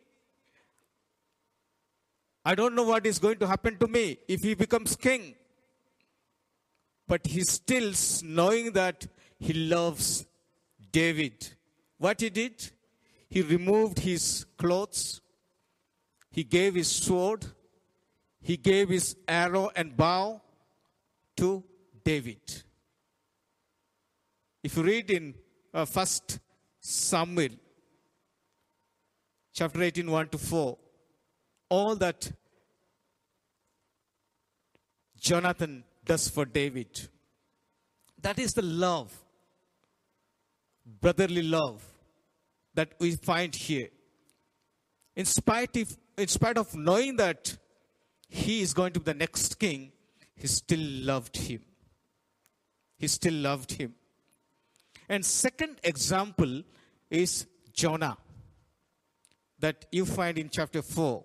I 2.44 2.54
don't 2.54 2.74
know 2.74 2.82
what 2.82 3.06
is 3.06 3.18
going 3.18 3.38
to 3.38 3.46
happen 3.46 3.78
to 3.78 3.86
me 3.86 4.18
if 4.28 4.42
he 4.42 4.54
becomes 4.54 4.96
king. 4.96 5.34
But 7.06 7.26
he 7.26 7.42
still 7.42 7.92
knowing 8.24 8.72
that 8.72 9.06
he 9.38 9.52
loves 9.52 10.26
David. 10.90 11.48
What 11.98 12.20
he 12.20 12.30
did? 12.30 12.70
He 13.28 13.42
removed 13.42 14.00
his 14.00 14.44
clothes. 14.58 15.20
He 16.30 16.44
gave 16.44 16.74
his 16.74 16.88
sword. 16.88 17.46
He 18.42 18.56
gave 18.56 18.88
his 18.88 19.16
arrow 19.26 19.70
and 19.74 19.96
bow 19.96 20.42
to 21.36 21.62
David. 22.04 22.40
If 24.62 24.76
you 24.76 24.82
read 24.82 25.10
in 25.10 25.34
uh, 25.72 25.84
First 25.84 26.40
Samuel, 26.80 27.50
chapter 29.52 29.82
18, 29.82 30.10
1 30.10 30.28
to 30.30 30.38
4, 30.38 30.78
all 31.68 31.96
that 31.96 32.32
Jonathan 35.18 35.84
does 36.04 36.28
for 36.28 36.44
David. 36.44 37.08
That 38.20 38.40
is 38.40 38.52
the 38.54 38.62
love, 38.62 39.12
brotherly 41.00 41.42
love 41.42 41.84
that 42.74 42.94
we 42.98 43.12
find 43.12 43.54
here. 43.54 43.88
In 45.14 45.26
spite 45.26 45.76
of, 45.76 45.96
in 46.18 46.26
spite 46.26 46.58
of 46.58 46.74
knowing 46.74 47.16
that 47.16 47.56
he 48.32 48.62
is 48.62 48.72
going 48.72 48.92
to 48.94 48.98
be 48.98 49.04
the 49.04 49.18
next 49.18 49.58
king, 49.58 49.92
he 50.34 50.46
still 50.46 50.86
loved 51.10 51.36
him. 51.36 51.60
He 52.98 53.06
still 53.06 53.34
loved 53.34 53.72
him. 53.72 53.94
And 55.06 55.22
second 55.22 55.76
example 55.84 56.62
is 57.10 57.46
Jonah 57.74 58.16
that 59.58 59.84
you 59.92 60.06
find 60.06 60.38
in 60.38 60.48
chapter 60.48 60.80
4. 60.80 61.22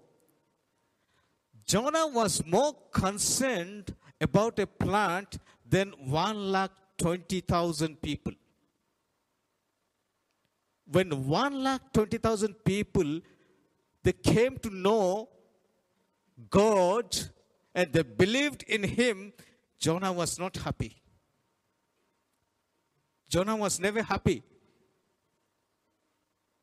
Jonah 1.66 2.08
was 2.08 2.46
more 2.46 2.76
concerned 2.92 3.96
about 4.20 4.60
a 4.60 4.68
plant 4.68 5.38
than 5.66 5.94
1 6.10 6.52
lakh 6.52 6.72
20,000 6.98 8.02
people. 8.02 8.34
When 10.92 11.26
1 11.26 11.64
lakh 11.64 11.94
20,000 11.94 12.54
people 12.66 13.22
they 14.04 14.12
came 14.12 14.58
to 14.58 14.70
know 14.70 15.30
God 16.50 17.18
and 17.74 17.92
they 17.94 18.04
believed 18.04 18.64
in 18.64 18.84
him, 18.84 19.34
Jonah 19.80 20.12
was 20.12 20.40
not 20.40 20.58
happy. 20.58 20.96
Jonah 23.30 23.56
was 23.56 23.80
never 23.80 24.02
happy. 24.02 24.44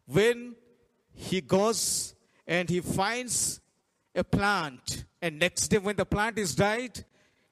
When 0.07 0.55
he 1.13 1.41
goes 1.41 2.15
and 2.47 2.69
he 2.69 2.81
finds 2.81 3.61
a 4.15 4.25
plant, 4.25 5.05
and 5.21 5.39
next 5.39 5.69
day 5.69 5.79
when 5.79 5.97
the 5.97 6.05
plant 6.05 6.39
is 6.39 6.55
died, 6.55 7.05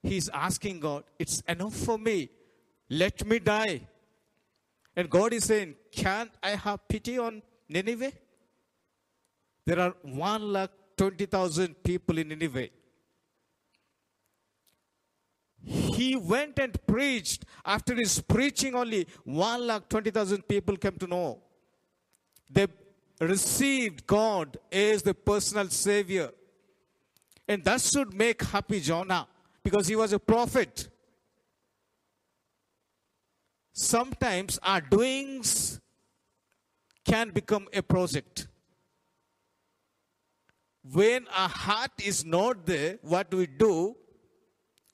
he's 0.02 0.28
asking 0.28 0.80
God, 0.80 1.04
It's 1.18 1.42
enough 1.48 1.74
for 1.74 1.98
me. 1.98 2.30
Let 2.88 3.24
me 3.26 3.38
die. 3.38 3.88
And 4.94 5.08
God 5.08 5.32
is 5.32 5.44
saying, 5.44 5.76
Can't 5.90 6.30
I 6.42 6.50
have 6.50 6.87
pity 6.88 7.18
on 7.18 7.42
Nineveh? 7.68 8.12
There 9.64 9.78
are 9.78 9.94
one 10.02 10.52
lakh 10.52 10.70
twenty 11.02 11.26
thousand 11.26 11.82
people 11.82 12.18
in 12.18 12.28
Nineveh. 12.28 12.68
He 15.64 16.14
went 16.16 16.60
and 16.60 16.74
preached. 16.86 17.44
After 17.64 17.94
his 17.94 18.20
preaching, 18.20 18.76
only 18.76 19.00
one 19.24 19.66
lakh 19.66 19.88
twenty 19.88 20.12
thousand 20.12 20.46
people 20.46 20.76
came 20.76 20.96
to 20.98 21.08
know. 21.08 21.40
They 22.48 22.68
received 23.20 24.06
God 24.06 24.58
as 24.70 25.02
the 25.02 25.14
personal 25.14 25.68
Savior. 25.70 26.30
And 27.48 27.64
that 27.64 27.80
should 27.80 28.14
make 28.14 28.40
happy 28.42 28.80
Jonah 28.80 29.26
because 29.64 29.88
he 29.88 29.96
was 29.96 30.12
a 30.12 30.20
prophet. 30.20 30.88
Sometimes 33.72 34.60
our 34.62 34.80
doings 34.80 35.80
can 37.04 37.30
become 37.30 37.66
a 37.72 37.82
project. 37.82 38.46
When 40.90 41.27
our 41.29 41.49
heart 41.49 41.92
is 42.03 42.25
not 42.25 42.66
there, 42.66 42.99
what 43.03 43.33
we 43.33 43.47
do, 43.47 43.97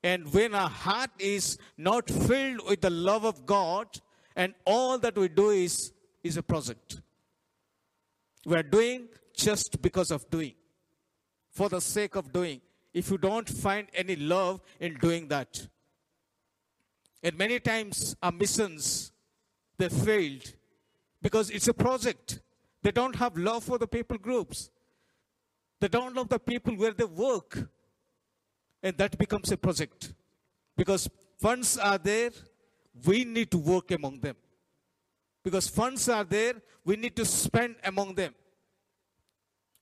and 0.02 0.32
when 0.32 0.54
our 0.54 0.68
heart 0.68 1.10
is 1.18 1.58
not 1.76 2.08
filled 2.08 2.68
with 2.68 2.82
the 2.82 2.90
love 2.90 3.24
of 3.24 3.46
God, 3.46 3.86
and 4.36 4.54
all 4.64 4.98
that 4.98 5.16
we 5.16 5.28
do 5.28 5.50
is, 5.50 5.92
is 6.22 6.36
a 6.36 6.42
project. 6.42 7.00
We 8.44 8.54
are 8.56 8.62
doing 8.62 9.08
just 9.34 9.80
because 9.82 10.10
of 10.10 10.28
doing, 10.30 10.54
for 11.50 11.68
the 11.68 11.80
sake 11.80 12.16
of 12.16 12.32
doing 12.32 12.60
if 12.98 13.10
you 13.10 13.18
don't 13.18 13.48
find 13.48 13.86
any 13.94 14.16
love 14.16 14.60
in 14.80 14.94
doing 14.94 15.28
that. 15.28 15.68
And 17.22 17.36
many 17.36 17.60
times 17.60 18.16
our 18.22 18.32
missions, 18.32 19.12
they 19.76 19.88
failed 19.88 20.52
because 21.20 21.50
it's 21.50 21.68
a 21.68 21.74
project. 21.74 22.40
They 22.82 22.92
don't 22.92 23.16
have 23.16 23.36
love 23.36 23.64
for 23.64 23.78
the 23.78 23.86
people 23.86 24.18
groups. 24.18 24.70
They 25.80 25.88
don't 25.88 26.14
love 26.14 26.28
the 26.28 26.38
people 26.38 26.76
where 26.76 26.92
they 26.92 27.04
work. 27.04 27.68
And 28.82 28.96
that 28.98 29.18
becomes 29.18 29.50
a 29.52 29.56
project. 29.56 30.12
Because 30.76 31.08
funds 31.40 31.76
are 31.78 31.98
there, 31.98 32.30
we 33.04 33.24
need 33.24 33.50
to 33.50 33.58
work 33.58 33.90
among 33.90 34.20
them. 34.20 34.36
Because 35.44 35.68
funds 35.68 36.08
are 36.08 36.24
there, 36.24 36.54
we 36.84 36.96
need 36.96 37.16
to 37.16 37.24
spend 37.24 37.76
among 37.84 38.14
them. 38.14 38.34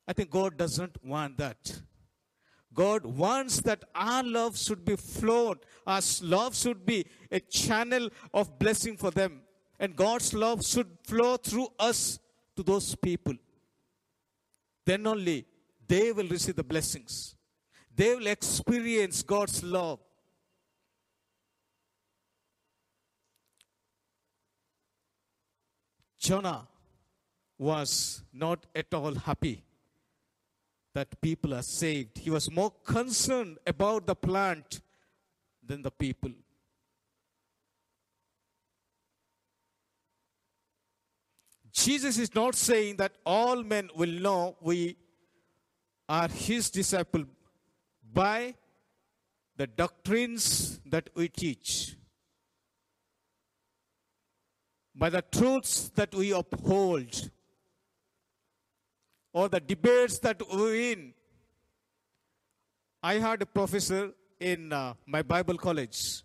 I 0.09 0.12
think 0.12 0.30
God 0.30 0.56
doesn't 0.56 0.96
want 1.04 1.38
that. 1.38 1.80
God 2.72 3.06
wants 3.06 3.61
that 3.62 3.85
our 3.94 4.22
love 4.22 4.56
should 4.59 4.85
be 4.85 4.96
flowed. 4.96 5.59
Our 5.87 6.00
love 6.22 6.54
should 6.54 6.85
be 6.85 7.06
a 7.32 7.40
channel 7.40 8.11
of 8.35 8.59
blessing 8.59 8.96
for 8.96 9.11
them. 9.11 9.40
And 9.80 9.96
God's 9.96 10.32
love 10.35 10.64
should 10.64 10.88
flow 11.04 11.37
through 11.37 11.68
us 11.78 12.18
to 12.54 12.62
those 12.62 12.94
people. 12.94 13.35
Then 14.85 15.06
only 15.06 15.46
they 15.87 16.12
will 16.12 16.29
receive 16.29 16.57
the 16.57 16.64
blessings. 16.64 17.35
They 17.94 18.14
will 18.14 18.27
experience 18.27 19.22
God's 19.22 19.62
love. 19.62 20.01
Jonah 26.18 26.66
was 27.59 28.22
not 28.33 28.66
at 28.75 28.92
all 28.92 29.14
happy 29.14 29.62
that 30.92 31.20
people 31.20 31.55
are 31.55 31.62
saved. 31.62 32.18
He 32.18 32.31
was 32.31 32.51
more 32.51 32.72
concerned 32.85 33.59
about 33.66 34.07
the 34.07 34.14
plant 34.14 34.81
than 35.64 35.83
the 35.83 35.90
people. 35.90 36.33
Jesus 41.72 42.16
is 42.16 42.35
not 42.35 42.55
saying 42.55 42.96
that 42.96 43.12
all 43.25 43.62
men 43.62 43.90
will 43.94 44.11
know 44.11 44.57
we 44.61 44.96
are 46.09 46.29
his 46.29 46.71
disciple 46.71 47.25
by 48.12 48.55
the 49.57 49.66
doctrines 49.66 50.81
that 50.87 51.11
we 51.14 51.29
teach, 51.29 51.97
by 54.95 55.11
the 55.11 55.23
truths 55.23 55.90
that 55.95 56.14
we 56.14 56.33
uphold, 56.33 57.31
or 59.33 59.49
the 59.49 59.61
debates 59.61 60.19
that 60.21 60.40
we 60.55 60.62
win. 60.62 61.14
I 63.03 63.14
had 63.14 63.42
a 63.42 63.47
professor 63.47 64.12
in 64.40 64.73
uh, 64.73 64.95
my 65.07 65.23
Bible 65.23 65.57
college. 65.57 66.23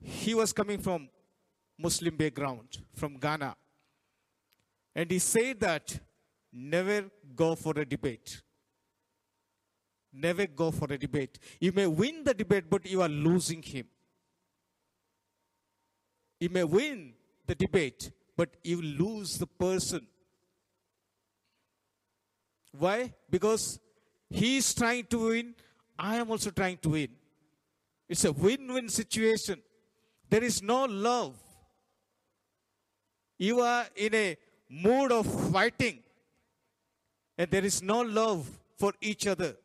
He 0.00 0.34
was 0.34 0.52
coming 0.52 0.78
from 0.78 1.08
Muslim 1.78 2.16
background, 2.16 2.78
from 2.94 3.18
Ghana. 3.18 3.56
And 4.94 5.10
he 5.10 5.18
said 5.18 5.60
that 5.60 5.98
never 6.52 7.10
go 7.34 7.54
for 7.54 7.78
a 7.78 7.84
debate. 7.84 8.42
Never 10.18 10.46
go 10.46 10.70
for 10.70 10.90
a 10.90 10.96
debate. 10.96 11.38
You 11.60 11.72
may 11.72 11.86
win 11.86 12.24
the 12.24 12.32
debate, 12.32 12.64
but 12.70 12.86
you 12.86 13.02
are 13.02 13.08
losing 13.08 13.62
him. 13.62 13.86
You 16.40 16.48
may 16.48 16.64
win 16.64 17.12
the 17.46 17.54
debate, 17.54 18.10
but 18.34 18.56
you 18.64 18.80
lose 18.80 19.36
the 19.36 19.46
person. 19.46 20.06
Why? 22.78 23.12
Because 23.28 23.78
he 24.30 24.56
is 24.56 24.74
trying 24.74 25.04
to 25.06 25.28
win, 25.28 25.54
I 25.98 26.16
am 26.16 26.30
also 26.30 26.50
trying 26.50 26.78
to 26.78 26.88
win. 26.90 27.08
It's 28.08 28.24
a 28.24 28.32
win 28.32 28.72
win 28.72 28.88
situation. 28.88 29.60
There 30.30 30.42
is 30.42 30.62
no 30.62 30.86
love. 30.86 31.36
You 33.38 33.60
are 33.60 33.84
in 33.94 34.14
a 34.14 34.36
mood 34.70 35.12
of 35.12 35.26
fighting, 35.52 35.98
and 37.36 37.50
there 37.50 37.64
is 37.64 37.82
no 37.82 38.00
love 38.00 38.48
for 38.78 38.94
each 39.02 39.26
other. 39.26 39.56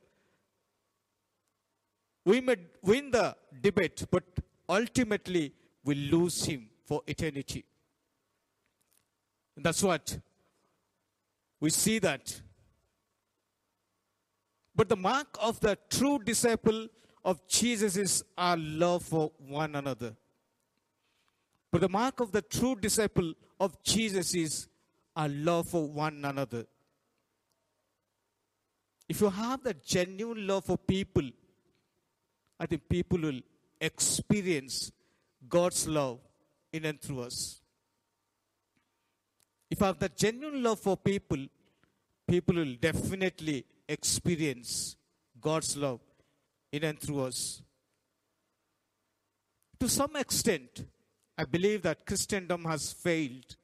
We 2.25 2.41
may 2.41 2.55
win 2.81 3.11
the 3.11 3.35
debate, 3.61 4.05
but 4.11 4.23
ultimately 4.69 5.53
we 5.83 5.95
lose 5.95 6.45
him 6.45 6.69
for 6.85 7.01
eternity. 7.07 7.65
And 9.55 9.65
that's 9.65 9.81
what 9.81 10.19
we 11.59 11.69
see 11.69 11.99
that. 11.99 12.41
But 14.75 14.89
the 14.89 14.95
mark 14.95 15.37
of 15.41 15.59
the 15.59 15.77
true 15.89 16.19
disciple 16.23 16.87
of 17.23 17.45
Jesus 17.47 17.97
is 17.97 18.23
our 18.37 18.57
love 18.57 19.03
for 19.03 19.31
one 19.37 19.75
another. 19.75 20.15
But 21.71 21.81
the 21.81 21.89
mark 21.89 22.19
of 22.19 22.31
the 22.31 22.41
true 22.41 22.75
disciple 22.75 23.33
of 23.59 23.81
Jesus 23.83 24.33
is 24.33 24.67
our 25.15 25.29
love 25.29 25.69
for 25.69 25.87
one 25.87 26.23
another. 26.25 26.65
If 29.07 29.21
you 29.21 29.29
have 29.29 29.63
that 29.63 29.83
genuine 29.83 30.47
love 30.47 30.65
for 30.65 30.77
people, 30.77 31.29
I 32.61 32.67
think 32.67 32.87
people 32.87 33.17
will 33.17 33.39
experience 33.89 34.91
God's 35.49 35.87
love 35.87 36.19
in 36.71 36.85
and 36.85 37.01
through 37.01 37.21
us. 37.21 37.59
If 39.71 39.81
I 39.81 39.87
have 39.87 39.97
that 39.97 40.15
genuine 40.15 40.61
love 40.61 40.79
for 40.79 40.95
people, 40.95 41.47
people 42.27 42.57
will 42.57 42.75
definitely 42.79 43.65
experience 43.89 44.95
God's 45.41 45.75
love 45.75 46.01
in 46.71 46.83
and 46.83 46.99
through 46.99 47.21
us. 47.21 47.63
To 49.79 49.89
some 49.89 50.15
extent, 50.15 50.85
I 51.35 51.45
believe 51.45 51.81
that 51.81 52.05
Christendom 52.05 52.65
has 52.65 52.93
failed 52.93 53.55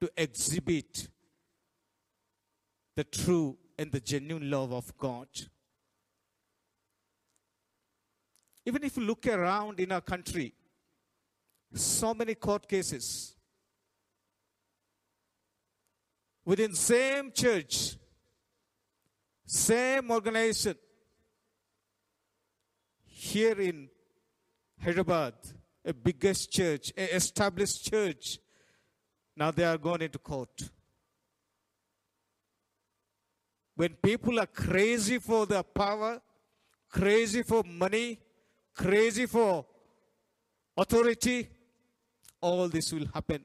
to 0.00 0.10
exhibit 0.16 1.08
the 2.96 3.04
true 3.04 3.58
and 3.78 3.92
the 3.92 4.00
genuine 4.00 4.50
love 4.50 4.72
of 4.72 4.96
God. 4.96 5.28
Even 8.66 8.82
if 8.82 8.96
you 8.96 9.04
look 9.04 9.24
around 9.28 9.78
in 9.78 9.92
our 9.92 10.00
country, 10.00 10.52
so 11.72 12.12
many 12.12 12.34
court 12.34 12.68
cases 12.68 13.36
within 16.44 16.74
same 16.74 17.30
church, 17.30 17.96
same 19.44 20.10
organization. 20.10 20.74
Here 23.04 23.60
in 23.60 23.88
Hyderabad, 24.82 25.34
a 25.84 25.92
biggest 25.94 26.50
church, 26.50 26.92
a 26.96 27.14
established 27.14 27.88
church, 27.88 28.38
now 29.36 29.52
they 29.52 29.64
are 29.64 29.78
going 29.78 30.02
into 30.02 30.18
court. 30.18 30.70
When 33.76 33.94
people 33.94 34.40
are 34.40 34.46
crazy 34.46 35.18
for 35.18 35.46
the 35.46 35.62
power, 35.62 36.20
crazy 36.88 37.42
for 37.42 37.62
money, 37.62 38.18
crazy 38.76 39.26
for 39.26 39.64
authority, 40.76 41.48
all 42.40 42.68
this 42.68 42.92
will 42.92 43.06
happen. 43.12 43.44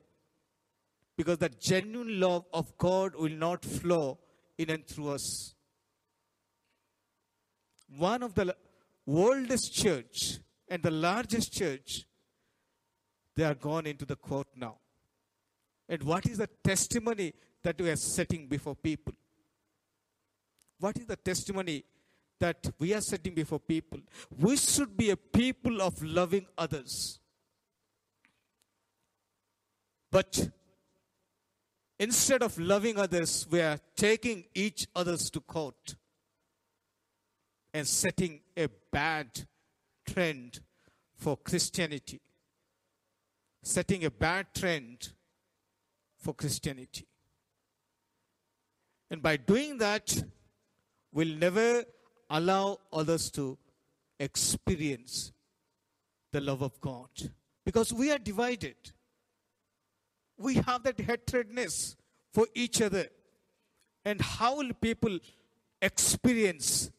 Because 1.17 1.37
the 1.37 1.49
genuine 1.49 2.19
love 2.19 2.45
of 2.53 2.77
God 2.77 3.15
will 3.15 3.31
not 3.31 3.63
flow 3.63 4.19
in 4.57 4.69
and 4.69 4.85
through 4.85 5.09
us. 5.09 5.55
One 7.97 8.23
of 8.23 8.33
the 8.35 8.55
oldest 9.07 9.73
church 9.73 10.39
and 10.67 10.81
the 10.81 10.91
largest 10.91 11.51
church, 11.51 12.05
they 13.35 13.43
are 13.43 13.55
gone 13.55 13.85
into 13.85 14.05
the 14.05 14.15
court 14.15 14.47
now. 14.55 14.77
And 15.89 16.03
what 16.03 16.25
is 16.25 16.37
the 16.37 16.47
testimony 16.63 17.33
that 17.63 17.79
we 17.79 17.89
are 17.89 17.95
setting 17.95 18.47
before 18.47 18.75
people? 18.75 19.13
What 20.79 20.97
is 20.97 21.05
the 21.05 21.17
testimony 21.17 21.83
that 22.41 22.71
we 22.79 22.93
are 22.93 23.01
setting 23.01 23.33
before 23.33 23.59
people? 23.59 23.99
We 24.37 24.57
should 24.57 24.97
be 24.97 25.11
a 25.11 25.17
people 25.17 25.81
of 25.81 26.01
loving 26.03 26.47
others. 26.57 27.19
But 30.11 30.49
instead 31.97 32.43
of 32.43 32.59
loving 32.59 32.97
others, 32.97 33.47
we 33.49 33.61
are 33.61 33.79
taking 33.95 34.43
each 34.53 34.87
others 34.95 35.29
to 35.29 35.39
court 35.39 35.95
and 37.73 37.87
setting 37.87 38.41
a 38.57 38.67
bad 38.91 39.27
trend 40.05 40.59
for 41.15 41.37
Christianity. 41.37 42.19
Setting 43.63 44.03
a 44.03 44.11
bad 44.11 44.47
trend 44.53 45.13
for 46.17 46.33
Christianity. 46.33 47.05
And 49.09 49.21
by 49.21 49.37
doing 49.37 49.77
that, 49.77 50.23
we'll 51.13 51.37
never 51.37 51.83
allow 52.31 52.79
others 52.91 53.29
to 53.31 53.57
experience 54.19 55.31
the 56.31 56.41
love 56.41 56.61
of 56.61 56.79
God. 56.79 57.09
Because 57.65 57.93
we 57.93 58.11
are 58.11 58.17
divided. 58.17 58.75
We 60.37 60.55
have 60.55 60.83
that 60.83 60.97
hatredness 60.97 61.95
for 62.33 62.47
each 62.55 62.81
other. 62.81 63.07
And 64.05 64.21
how 64.21 64.57
will 64.57 64.73
people 64.73 65.19
experience 65.81 66.89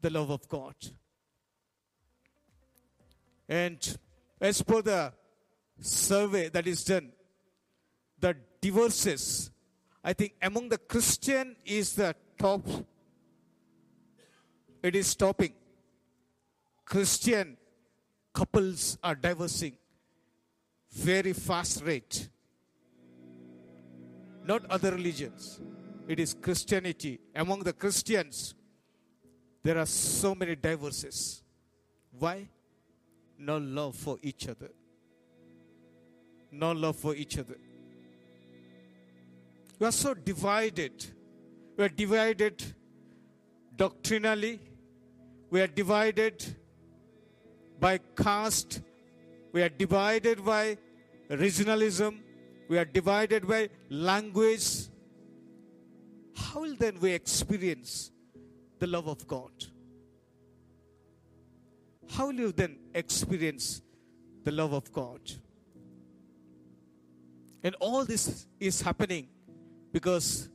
the 0.00 0.10
love 0.10 0.30
of 0.30 0.48
God? 0.48 0.74
And 3.48 3.98
as 4.40 4.62
per 4.62 4.80
the 4.80 5.12
survey 5.80 6.48
that 6.48 6.66
is 6.66 6.84
done, 6.84 7.12
the 8.18 8.36
divorces, 8.60 9.50
I 10.02 10.12
think 10.12 10.34
among 10.40 10.68
the 10.68 10.78
Christian 10.78 11.56
is 11.64 11.94
the 11.94 12.14
top. 12.38 12.66
It 14.86 14.94
is 14.94 15.08
stopping. 15.08 15.52
Christian 16.84 17.56
couples 18.32 18.96
are 19.02 19.16
divorcing 19.16 19.72
very 20.92 21.32
fast 21.32 21.82
rate. 21.84 22.28
Not 24.44 24.64
other 24.70 24.92
religions. 24.92 25.60
It 26.06 26.20
is 26.20 26.34
Christianity. 26.34 27.18
Among 27.34 27.64
the 27.64 27.72
Christians, 27.72 28.54
there 29.64 29.76
are 29.76 29.86
so 29.86 30.36
many 30.36 30.54
divorces. 30.54 31.42
Why? 32.16 32.48
No 33.36 33.58
love 33.58 33.96
for 33.96 34.18
each 34.22 34.46
other. 34.46 34.70
No 36.52 36.70
love 36.70 36.94
for 36.94 37.16
each 37.16 37.36
other. 37.38 37.58
We 39.80 39.86
are 39.88 39.98
so 40.04 40.14
divided. 40.14 41.04
We 41.76 41.84
are 41.86 41.88
divided 41.88 42.62
doctrinally. 43.74 44.60
We 45.50 45.60
are 45.60 45.66
divided 45.66 46.44
by 47.78 47.98
caste. 48.16 48.80
We 49.52 49.62
are 49.62 49.68
divided 49.68 50.44
by 50.44 50.78
regionalism. 51.30 52.20
we 52.68 52.78
are 52.78 52.84
divided 52.84 53.46
by 53.46 53.68
language, 53.90 54.88
how 56.34 56.60
will 56.60 56.76
then 56.76 56.98
we 57.00 57.12
experience 57.12 58.10
the 58.78 58.86
love 58.86 59.06
of 59.08 59.26
God? 59.26 59.52
How 62.10 62.26
will 62.26 62.34
you 62.34 62.52
then 62.52 62.78
experience 62.94 63.82
the 64.44 64.52
love 64.52 64.72
of 64.72 64.92
God? 64.92 65.20
And 67.62 67.74
all 67.80 68.04
this 68.04 68.46
is 68.60 68.80
happening 68.80 69.28
because 69.92 70.48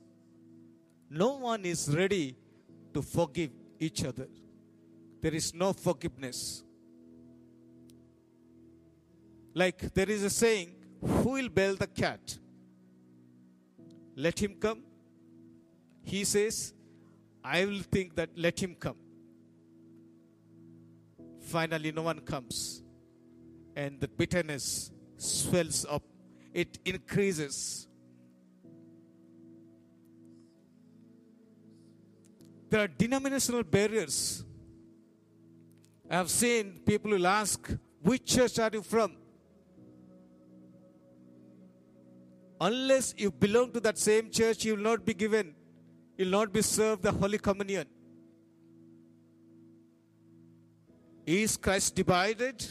no 1.10 1.38
one 1.38 1.65
is 1.65 1.93
ready 1.93 2.38
to 2.93 3.01
forgive 3.01 3.51
each 3.80 4.06
other. 4.06 4.27
There 5.22 5.34
is 5.34 5.54
no 5.54 5.72
forgiveness. 5.74 6.64
Like 9.54 9.94
there 9.94 10.10
is 10.10 10.24
a 10.24 10.30
saying, 10.30 10.74
who 11.00 11.30
will 11.30 11.50
bail 11.50 11.76
the 11.76 11.88
cat? 11.88 12.38
Let 14.16 14.42
him 14.42 14.56
come. 14.60 14.82
He 16.04 16.24
says, 16.24 16.74
I 17.44 17.66
will 17.66 17.82
think 17.82 18.16
that 18.16 18.30
let 18.36 18.62
him 18.62 18.76
come. 18.76 18.98
Finally, 21.40 21.92
no 21.92 22.04
one 22.04 22.20
comes. 22.20 22.82
And 23.76 24.00
the 24.00 24.08
bitterness 24.08 24.92
swells 25.18 25.86
up, 25.90 26.04
it 26.54 26.80
increases. 26.86 27.88
There 32.70 32.80
are 32.80 32.88
denominational 32.88 33.64
barriers. 33.64 34.46
I 36.12 36.15
have 36.15 36.30
seen 36.30 36.82
people 36.86 37.12
will 37.12 37.26
ask, 37.26 37.74
Which 38.02 38.26
church 38.26 38.60
are 38.60 38.69
you 38.74 38.82
from? 38.82 39.13
Unless 42.60 43.13
you 43.17 43.32
belong 43.32 43.71
to 43.71 43.80
that 43.80 43.97
same 43.97 44.30
church, 44.30 44.65
you 44.65 44.76
will 44.76 44.84
not 44.84 45.06
be 45.06 45.13
given, 45.13 45.56
you 46.17 46.26
will 46.26 46.32
not 46.32 46.52
be 46.52 46.62
served 46.62 47.04
the 47.04 47.13
Holy 47.13 47.38
Communion. 47.38 47.86
Is 51.26 51.56
Christ 51.56 51.95
divided? 51.95 52.65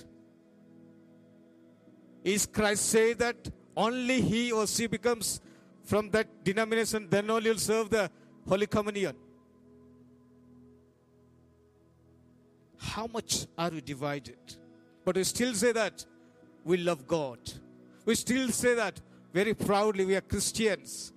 Is 2.22 2.44
Christ 2.44 2.90
say 2.90 3.14
that 3.14 3.48
only 3.74 4.20
he 4.20 4.52
or 4.52 4.66
she 4.66 4.86
becomes 4.86 5.40
from 5.82 6.10
that 6.10 6.44
denomination, 6.44 7.08
then 7.08 7.30
only 7.30 7.46
you 7.46 7.52
will 7.52 7.58
serve 7.58 7.88
the 7.88 8.10
Holy 8.46 8.66
Communion? 8.66 9.16
How 12.80 13.06
much 13.06 13.46
are 13.58 13.70
we 13.70 13.80
divided? 13.82 14.38
But 15.04 15.16
we 15.16 15.24
still 15.24 15.54
say 15.54 15.72
that 15.72 16.04
we 16.64 16.78
love 16.78 17.06
God. 17.06 17.38
We 18.06 18.14
still 18.14 18.48
say 18.48 18.74
that 18.74 19.00
very 19.32 19.54
proudly 19.54 20.06
we 20.06 20.16
are 20.16 20.22
Christians. 20.22 21.12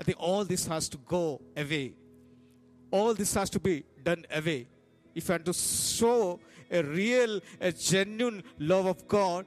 I 0.00 0.02
think 0.02 0.18
all 0.18 0.44
this 0.44 0.66
has 0.66 0.88
to 0.90 0.96
go 0.98 1.40
away. 1.56 1.94
All 2.90 3.12
this 3.14 3.34
has 3.34 3.50
to 3.50 3.60
be 3.60 3.84
done 4.02 4.24
away. 4.34 4.68
If 5.14 5.28
I 5.30 5.34
want 5.34 5.46
to 5.46 5.52
show 5.52 6.40
a 6.70 6.82
real, 6.82 7.40
a 7.60 7.72
genuine 7.72 8.42
love 8.58 8.86
of 8.86 9.06
God, 9.06 9.46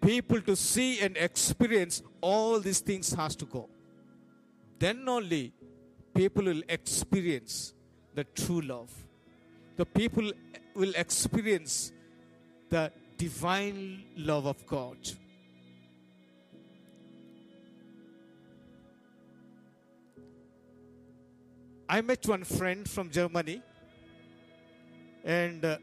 people 0.00 0.40
to 0.42 0.54
see 0.56 1.00
and 1.00 1.16
experience 1.16 2.02
all 2.20 2.60
these 2.60 2.80
things 2.80 3.12
has 3.12 3.34
to 3.36 3.44
go. 3.44 3.68
Then 4.78 5.08
only 5.08 5.52
people 6.14 6.44
will 6.44 6.62
experience 6.68 7.74
the 8.14 8.24
true 8.24 8.60
love. 8.60 8.90
The 9.82 9.86
people 9.86 10.30
will 10.76 10.94
experience 10.94 11.90
the 12.70 12.92
divine 13.18 14.04
love 14.16 14.46
of 14.46 14.64
God. 14.64 14.96
I 21.88 22.00
met 22.00 22.24
one 22.28 22.44
friend 22.44 22.88
from 22.88 23.10
Germany, 23.10 23.60
and 25.24 25.64
uh, 25.64 25.78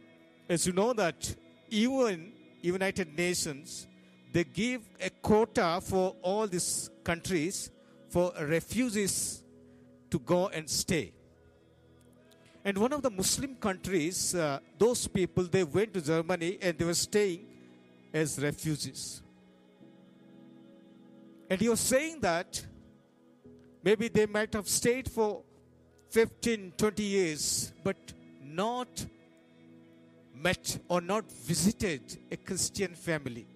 as 0.47 0.65
you 0.65 0.71
know 0.71 0.93
that 0.93 1.35
even 1.69 2.31
United 2.61 3.17
Nations, 3.17 3.85
they 4.31 4.45
give 4.45 4.81
a 5.01 5.09
quota 5.09 5.81
for 5.83 6.15
all 6.21 6.47
these 6.47 6.89
countries 7.03 7.69
for 8.07 8.31
refugees 8.39 9.43
to 10.09 10.19
go 10.19 10.47
and 10.47 10.69
stay. 10.69 11.11
And 12.69 12.77
one 12.77 12.93
of 12.93 13.01
the 13.01 13.09
Muslim 13.09 13.55
countries, 13.55 14.35
uh, 14.35 14.59
those 14.77 15.07
people, 15.07 15.43
they 15.45 15.63
went 15.63 15.91
to 15.95 16.01
Germany 16.01 16.59
and 16.61 16.77
they 16.77 16.85
were 16.85 16.93
staying 16.93 17.47
as 18.13 18.37
refugees. 18.39 19.23
And 21.49 21.59
he 21.59 21.67
was 21.67 21.79
saying 21.79 22.19
that 22.19 22.63
maybe 23.83 24.07
they 24.07 24.27
might 24.27 24.53
have 24.53 24.67
stayed 24.69 25.09
for 25.09 25.41
15, 26.11 26.73
20 26.77 27.01
years, 27.01 27.73
but 27.83 27.97
not 28.43 29.03
met 30.35 30.77
or 30.87 31.01
not 31.01 31.31
visited 31.31 32.19
a 32.31 32.37
Christian 32.37 32.93
family. 32.93 33.47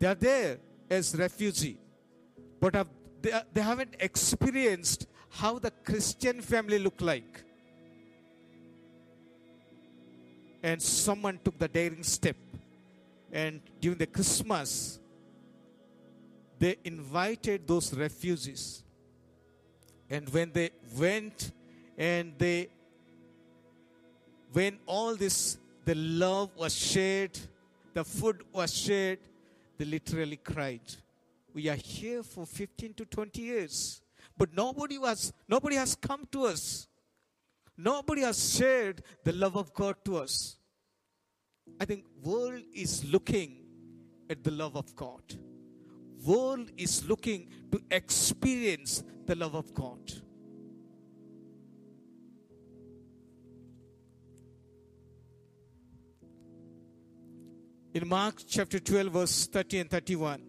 They 0.00 0.08
are 0.08 0.16
there 0.16 0.58
as 0.90 1.14
refugee, 1.14 1.78
but 2.58 2.74
have, 2.74 2.88
they, 3.22 3.32
they 3.52 3.62
haven't 3.62 3.94
experienced 4.00 5.06
how 5.30 5.58
the 5.58 5.70
Christian 5.70 6.40
family 6.40 6.78
look 6.78 7.00
like. 7.00 7.42
And 10.62 10.80
someone 10.82 11.38
took 11.44 11.58
the 11.58 11.68
daring 11.68 12.02
step, 12.02 12.36
and 13.32 13.60
during 13.80 13.98
the 13.98 14.06
Christmas, 14.06 14.98
they 16.58 16.76
invited 16.84 17.68
those 17.68 17.94
refugees 17.94 18.82
and 20.08 20.28
when 20.28 20.52
they 20.52 20.70
went 20.96 21.52
and 21.98 22.32
they, 22.38 22.68
when 24.52 24.78
all 24.86 25.16
this, 25.16 25.58
the 25.84 25.94
love 25.94 26.50
was 26.56 26.74
shared, 26.74 27.38
the 27.94 28.04
food 28.04 28.42
was 28.52 28.72
shared, 28.74 29.18
they 29.78 29.84
literally 29.84 30.36
cried. 30.36 30.80
We 31.54 31.68
are 31.68 31.76
here 31.76 32.22
for 32.22 32.46
15 32.46 32.94
to 32.94 33.04
20 33.04 33.40
years, 33.40 34.02
but 34.36 34.54
nobody 34.54 34.98
was, 34.98 35.32
nobody 35.48 35.76
has 35.76 35.94
come 35.94 36.26
to 36.32 36.44
us. 36.46 36.86
Nobody 37.76 38.22
has 38.22 38.56
shared 38.56 39.02
the 39.24 39.32
love 39.32 39.56
of 39.56 39.72
God 39.74 39.96
to 40.04 40.16
us. 40.16 40.56
I 41.80 41.84
think 41.84 42.04
world 42.22 42.62
is 42.72 43.04
looking 43.04 43.64
at 44.30 44.42
the 44.42 44.50
love 44.50 44.76
of 44.76 44.94
God. 44.96 45.22
World 46.24 46.70
is 46.76 47.06
looking 47.06 47.48
to 47.70 47.80
experience 47.90 49.02
the 49.26 49.34
love 49.34 49.54
of 49.54 49.72
God. 49.74 50.00
In 57.92 58.08
Mark 58.08 58.42
chapter 58.46 58.78
12, 58.78 59.12
verse 59.12 59.46
30 59.46 59.80
and 59.80 59.90
31, 59.90 60.45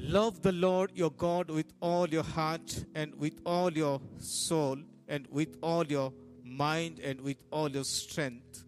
love 0.00 0.42
the 0.42 0.52
Lord 0.52 0.92
your 0.94 1.10
God 1.10 1.50
with 1.50 1.72
all 1.80 2.08
your 2.08 2.22
heart 2.22 2.84
and 2.94 3.14
with 3.14 3.40
all 3.44 3.72
your 3.72 4.00
soul 4.18 4.78
and 5.08 5.26
with 5.30 5.56
all 5.62 5.86
your 5.86 6.12
mind 6.44 7.00
and 7.00 7.20
with 7.20 7.42
all 7.50 7.70
your 7.70 7.84
strength. 7.84 8.64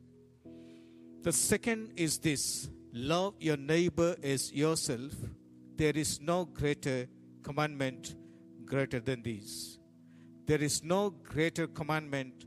The 1.22 1.32
second 1.32 1.92
is 1.96 2.18
this 2.18 2.68
love 2.92 3.34
your 3.40 3.56
neighbor 3.56 4.16
as 4.22 4.52
yourself. 4.52 5.12
There 5.76 5.96
is 5.96 6.20
no 6.20 6.44
greater 6.44 7.08
commandment 7.42 8.14
greater 8.64 9.00
than 9.00 9.22
these. 9.22 9.78
There 10.46 10.62
is 10.62 10.82
no 10.82 11.10
greater 11.10 11.66
commandment 11.66 12.44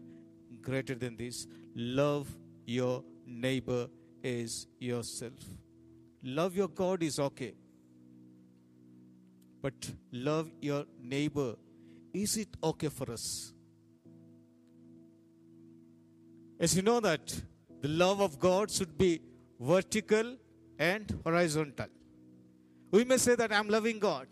greater 0.61 0.95
than 0.95 1.15
this. 1.17 1.47
Love 1.75 2.27
your 2.65 3.03
neighbor 3.25 3.87
as 4.23 4.67
yourself. 4.79 5.33
Love 6.23 6.55
your 6.55 6.67
God 6.67 7.03
is 7.03 7.19
okay. 7.19 7.53
But 9.65 9.89
love 10.11 10.51
your 10.61 10.85
neighbor, 11.01 11.55
is 12.13 12.37
it 12.37 12.49
okay 12.63 12.89
for 12.89 13.11
us? 13.11 13.51
As 16.59 16.75
you 16.75 16.83
know 16.83 16.99
that 16.99 17.33
the 17.81 17.87
love 17.87 18.21
of 18.21 18.37
God 18.39 18.69
should 18.69 18.95
be 18.95 19.21
vertical 19.59 20.35
and 20.77 21.19
horizontal. 21.23 21.87
We 22.91 23.05
may 23.05 23.17
say 23.17 23.33
that 23.33 23.51
I'm 23.51 23.67
loving 23.67 23.97
God, 23.97 24.27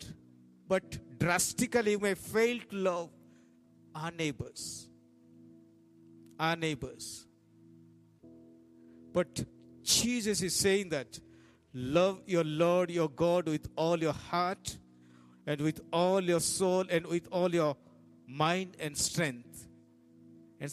but 0.68 1.00
drastically 1.18 1.96
we 1.96 2.10
may 2.10 2.14
fail 2.14 2.60
to 2.70 2.76
love 2.76 3.10
our 3.96 4.12
neighbors. 4.12 4.88
Our 6.40 6.56
neighbors. 6.56 7.26
But 9.12 9.44
Jesus 9.82 10.44
is 10.44 10.56
saying 10.56 10.90
that 10.90 11.20
love 11.74 12.22
your 12.28 12.44
Lord 12.44 12.92
your 12.92 13.10
God 13.10 13.48
with 13.48 13.68
all 13.76 14.00
your 14.00 14.14
heart 14.14 14.78
and 15.46 15.62
with 15.62 15.82
all 15.92 16.22
your 16.22 16.40
soul 16.40 16.86
and 16.90 17.06
with 17.08 17.28
all 17.32 17.54
your 17.54 17.76
mind 18.28 18.76
and 18.80 18.98
strength. 18.98 19.68
And 20.60 20.72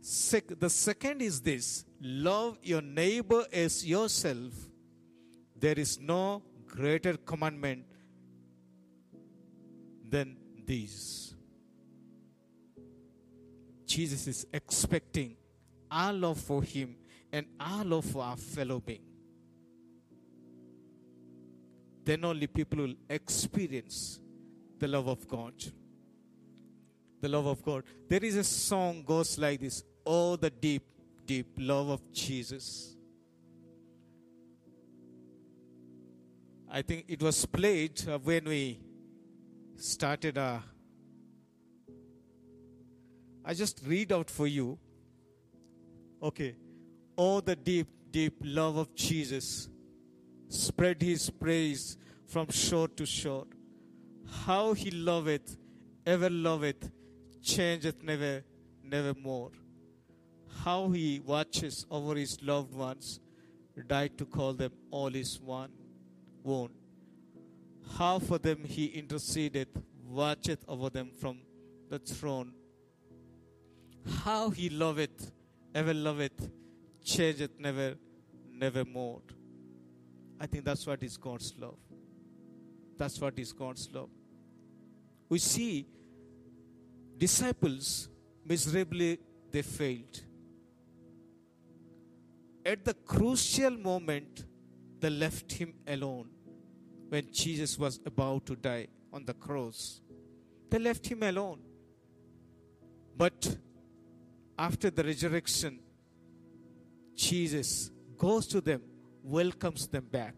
sec- 0.00 0.58
the 0.58 0.70
second 0.70 1.22
is 1.22 1.40
this 1.40 1.84
love 2.00 2.58
your 2.62 2.82
neighbor 2.82 3.44
as 3.52 3.84
yourself. 3.86 4.52
There 5.58 5.78
is 5.78 6.00
no 6.00 6.42
greater 6.66 7.16
commandment 7.16 7.84
than 10.08 10.36
these. 10.64 11.34
Jesus 13.86 14.26
is 14.26 14.46
expecting 14.52 15.36
our 15.90 16.12
love 16.12 16.40
for 16.40 16.62
Him 16.62 16.96
and 17.32 17.46
our 17.60 17.84
love 17.84 18.04
for 18.06 18.22
our 18.22 18.36
fellow 18.36 18.80
being. 18.80 19.11
Then 22.04 22.24
only 22.24 22.46
people 22.46 22.80
will 22.80 22.94
experience 23.08 24.18
the 24.78 24.88
love 24.88 25.06
of 25.06 25.26
God. 25.28 25.54
The 27.20 27.28
love 27.28 27.46
of 27.46 27.62
God. 27.62 27.84
There 28.08 28.24
is 28.24 28.36
a 28.36 28.44
song 28.44 29.04
goes 29.04 29.38
like 29.38 29.60
this: 29.60 29.84
"Oh, 30.04 30.36
the 30.36 30.50
deep, 30.50 30.82
deep 31.24 31.46
love 31.58 31.88
of 31.88 32.12
Jesus." 32.12 32.96
I 36.68 36.82
think 36.82 37.04
it 37.06 37.22
was 37.22 37.44
played 37.44 38.02
uh, 38.08 38.18
when 38.18 38.46
we 38.46 38.80
started 39.76 40.38
our. 40.38 40.62
I 43.44 43.54
just 43.54 43.82
read 43.86 44.10
out 44.12 44.30
for 44.30 44.46
you. 44.46 44.78
Okay. 46.22 46.56
Oh, 47.18 47.40
the 47.40 47.54
deep, 47.54 47.88
deep 48.10 48.34
love 48.42 48.76
of 48.76 48.94
Jesus 48.94 49.68
spread 50.52 51.00
his 51.00 51.30
praise 51.30 51.96
from 52.26 52.50
shore 52.50 52.88
to 52.88 53.06
shore. 53.06 53.46
How 54.44 54.74
he 54.74 54.90
loveth, 54.90 55.56
ever 56.06 56.28
loveth, 56.28 56.90
changeth 57.42 58.02
never, 58.02 58.44
never 58.82 59.14
more. 59.14 59.50
How 60.64 60.90
he 60.90 61.20
watches 61.20 61.86
over 61.90 62.14
his 62.14 62.40
loved 62.42 62.74
ones, 62.74 63.20
died 63.88 64.18
to 64.18 64.26
call 64.26 64.52
them 64.52 64.72
all 64.90 65.10
his 65.10 65.40
one 65.40 65.70
own. 66.44 66.70
How 67.96 68.18
for 68.18 68.38
them 68.38 68.64
he 68.64 68.86
intercedeth, 68.86 69.68
watcheth 70.06 70.64
over 70.68 70.90
them 70.90 71.10
from 71.18 71.38
the 71.88 71.98
throne. 71.98 72.52
How 74.24 74.50
he 74.50 74.68
loveth, 74.68 75.32
ever 75.74 75.94
loveth, 75.94 76.50
changeth 77.02 77.58
never, 77.58 77.94
never 78.52 78.84
more. 78.84 79.22
I 80.42 80.46
think 80.46 80.64
that's 80.64 80.84
what 80.84 81.00
is 81.04 81.16
God's 81.16 81.54
love. 81.56 81.78
That's 82.98 83.20
what 83.20 83.38
is 83.38 83.52
God's 83.52 83.88
love. 83.92 84.08
We 85.28 85.38
see 85.38 85.86
disciples 87.16 88.08
miserably 88.44 89.20
they 89.52 89.62
failed. 89.62 90.20
At 92.66 92.84
the 92.84 92.92
crucial 92.92 93.70
moment, 93.70 94.44
they 94.98 95.10
left 95.10 95.52
him 95.52 95.74
alone 95.86 96.28
when 97.08 97.30
Jesus 97.30 97.78
was 97.78 98.00
about 98.04 98.44
to 98.46 98.56
die 98.56 98.88
on 99.12 99.24
the 99.24 99.34
cross. 99.34 100.00
They 100.70 100.80
left 100.80 101.06
him 101.06 101.22
alone. 101.22 101.60
But 103.16 103.58
after 104.58 104.90
the 104.90 105.04
resurrection, 105.04 105.78
Jesus 107.14 107.92
goes 108.18 108.48
to 108.48 108.60
them, 108.60 108.82
welcomes 109.22 109.86
them 109.86 110.06
back. 110.10 110.34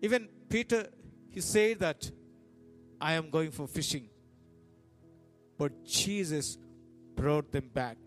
Even 0.00 0.28
Peter, 0.48 0.88
he 1.30 1.40
said 1.40 1.78
that 1.80 2.10
I 3.00 3.14
am 3.14 3.30
going 3.30 3.50
for 3.50 3.66
fishing. 3.66 4.08
But 5.56 5.84
Jesus 5.84 6.58
brought 7.14 7.50
them 7.50 7.68
back. 7.72 7.98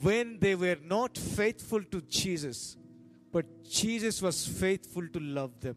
When 0.00 0.38
they 0.38 0.54
were 0.54 0.78
not 0.84 1.16
faithful 1.16 1.82
to 1.82 2.00
Jesus, 2.02 2.76
but 3.32 3.46
Jesus 3.64 4.20
was 4.20 4.46
faithful 4.46 5.08
to 5.08 5.20
love 5.20 5.58
them. 5.60 5.76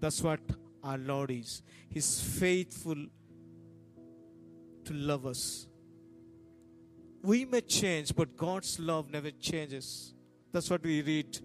That's 0.00 0.22
what 0.22 0.40
our 0.82 0.98
Lord 0.98 1.30
is. 1.30 1.62
He's 1.88 2.20
faithful 2.20 3.06
to 4.84 4.92
love 4.92 5.26
us. 5.26 5.66
We 7.22 7.44
may 7.44 7.60
change, 7.60 8.14
but 8.14 8.36
God's 8.36 8.78
love 8.78 9.10
never 9.10 9.30
changes. 9.30 10.14
That's 10.52 10.70
what 10.70 10.82
we 10.82 11.02
read 11.02 11.38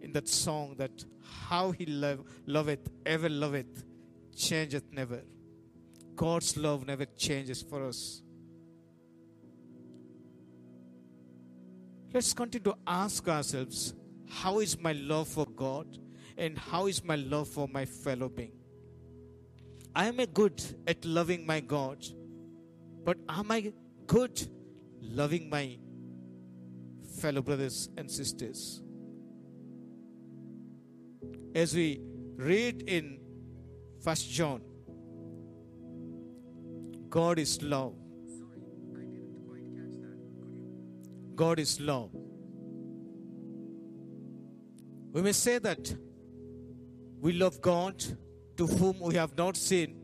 in 0.00 0.12
that 0.12 0.28
song 0.28 0.74
that 0.78 1.04
how 1.48 1.72
he 1.72 1.86
love, 1.86 2.24
loveth, 2.46 2.88
ever 3.04 3.28
loveth, 3.28 3.84
changeth 4.36 4.84
never. 4.92 5.22
God's 6.16 6.56
love 6.56 6.86
never 6.86 7.06
changes 7.16 7.62
for 7.62 7.86
us. 7.86 8.22
Let's 12.12 12.32
continue 12.32 12.72
to 12.72 12.78
ask 12.86 13.28
ourselves 13.28 13.94
how 14.28 14.58
is 14.60 14.78
my 14.78 14.92
love 14.92 15.28
for 15.28 15.46
God 15.46 15.86
and 16.36 16.58
how 16.58 16.86
is 16.86 17.04
my 17.04 17.16
love 17.16 17.48
for 17.48 17.68
my 17.68 17.84
fellow 17.84 18.28
being? 18.28 18.52
I 19.94 20.06
am 20.06 20.20
a 20.20 20.26
good 20.26 20.62
at 20.86 21.04
loving 21.04 21.46
my 21.46 21.60
God, 21.60 22.04
but 23.04 23.16
am 23.28 23.50
I 23.50 23.72
good 24.06 24.40
loving 25.00 25.48
my 25.50 25.78
fellow 27.18 27.42
brothers 27.42 27.88
and 27.96 28.10
sisters? 28.10 28.82
As 31.54 31.74
we 31.74 32.00
read 32.36 32.82
in 32.82 33.20
First 34.02 34.30
John, 34.30 34.62
God 37.08 37.38
is 37.38 37.60
love. 37.62 37.94
God 41.34 41.58
is 41.58 41.80
love. 41.80 42.10
We 45.12 45.22
may 45.22 45.32
say 45.32 45.58
that 45.58 45.92
we 47.20 47.32
love 47.32 47.60
God 47.60 48.02
to 48.56 48.66
whom 48.66 49.00
we 49.00 49.14
have 49.14 49.36
not 49.36 49.56
seen, 49.56 50.00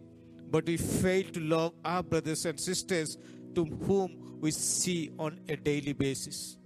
but 0.51 0.67
we 0.67 0.77
fail 0.77 1.25
to 1.33 1.41
love 1.41 1.75
our 1.85 2.03
brothers 2.03 2.45
and 2.45 2.59
sisters 2.59 3.19
to 3.55 3.65
whom 3.65 4.26
we 4.41 4.51
see 4.51 5.11
on 5.19 5.39
a 5.49 5.57
daily 5.57 5.93
basis. 5.93 6.59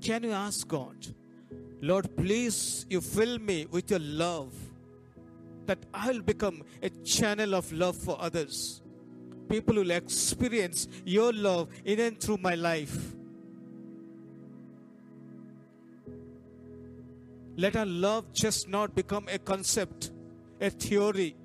Can 0.00 0.22
you 0.22 0.32
ask 0.32 0.66
God, 0.66 1.06
Lord, 1.80 2.16
please 2.16 2.86
you 2.88 3.00
fill 3.00 3.38
me 3.38 3.66
with 3.70 3.90
your 3.90 4.00
love 4.00 4.54
that 5.66 5.78
I'll 5.92 6.22
become 6.22 6.62
a 6.82 6.88
channel 6.88 7.54
of 7.54 7.70
love 7.72 7.96
for 7.96 8.16
others. 8.20 8.80
People 9.48 9.76
will 9.76 9.90
experience 9.90 10.88
your 11.04 11.32
love 11.32 11.68
in 11.84 12.00
and 12.00 12.20
through 12.20 12.38
my 12.38 12.54
life. 12.54 13.14
Let 17.56 17.76
our 17.76 17.86
love 17.86 18.32
just 18.32 18.68
not 18.68 18.94
become 18.94 19.26
a 19.28 19.38
concept, 19.38 20.10
a 20.60 20.70
theory, 20.70 21.36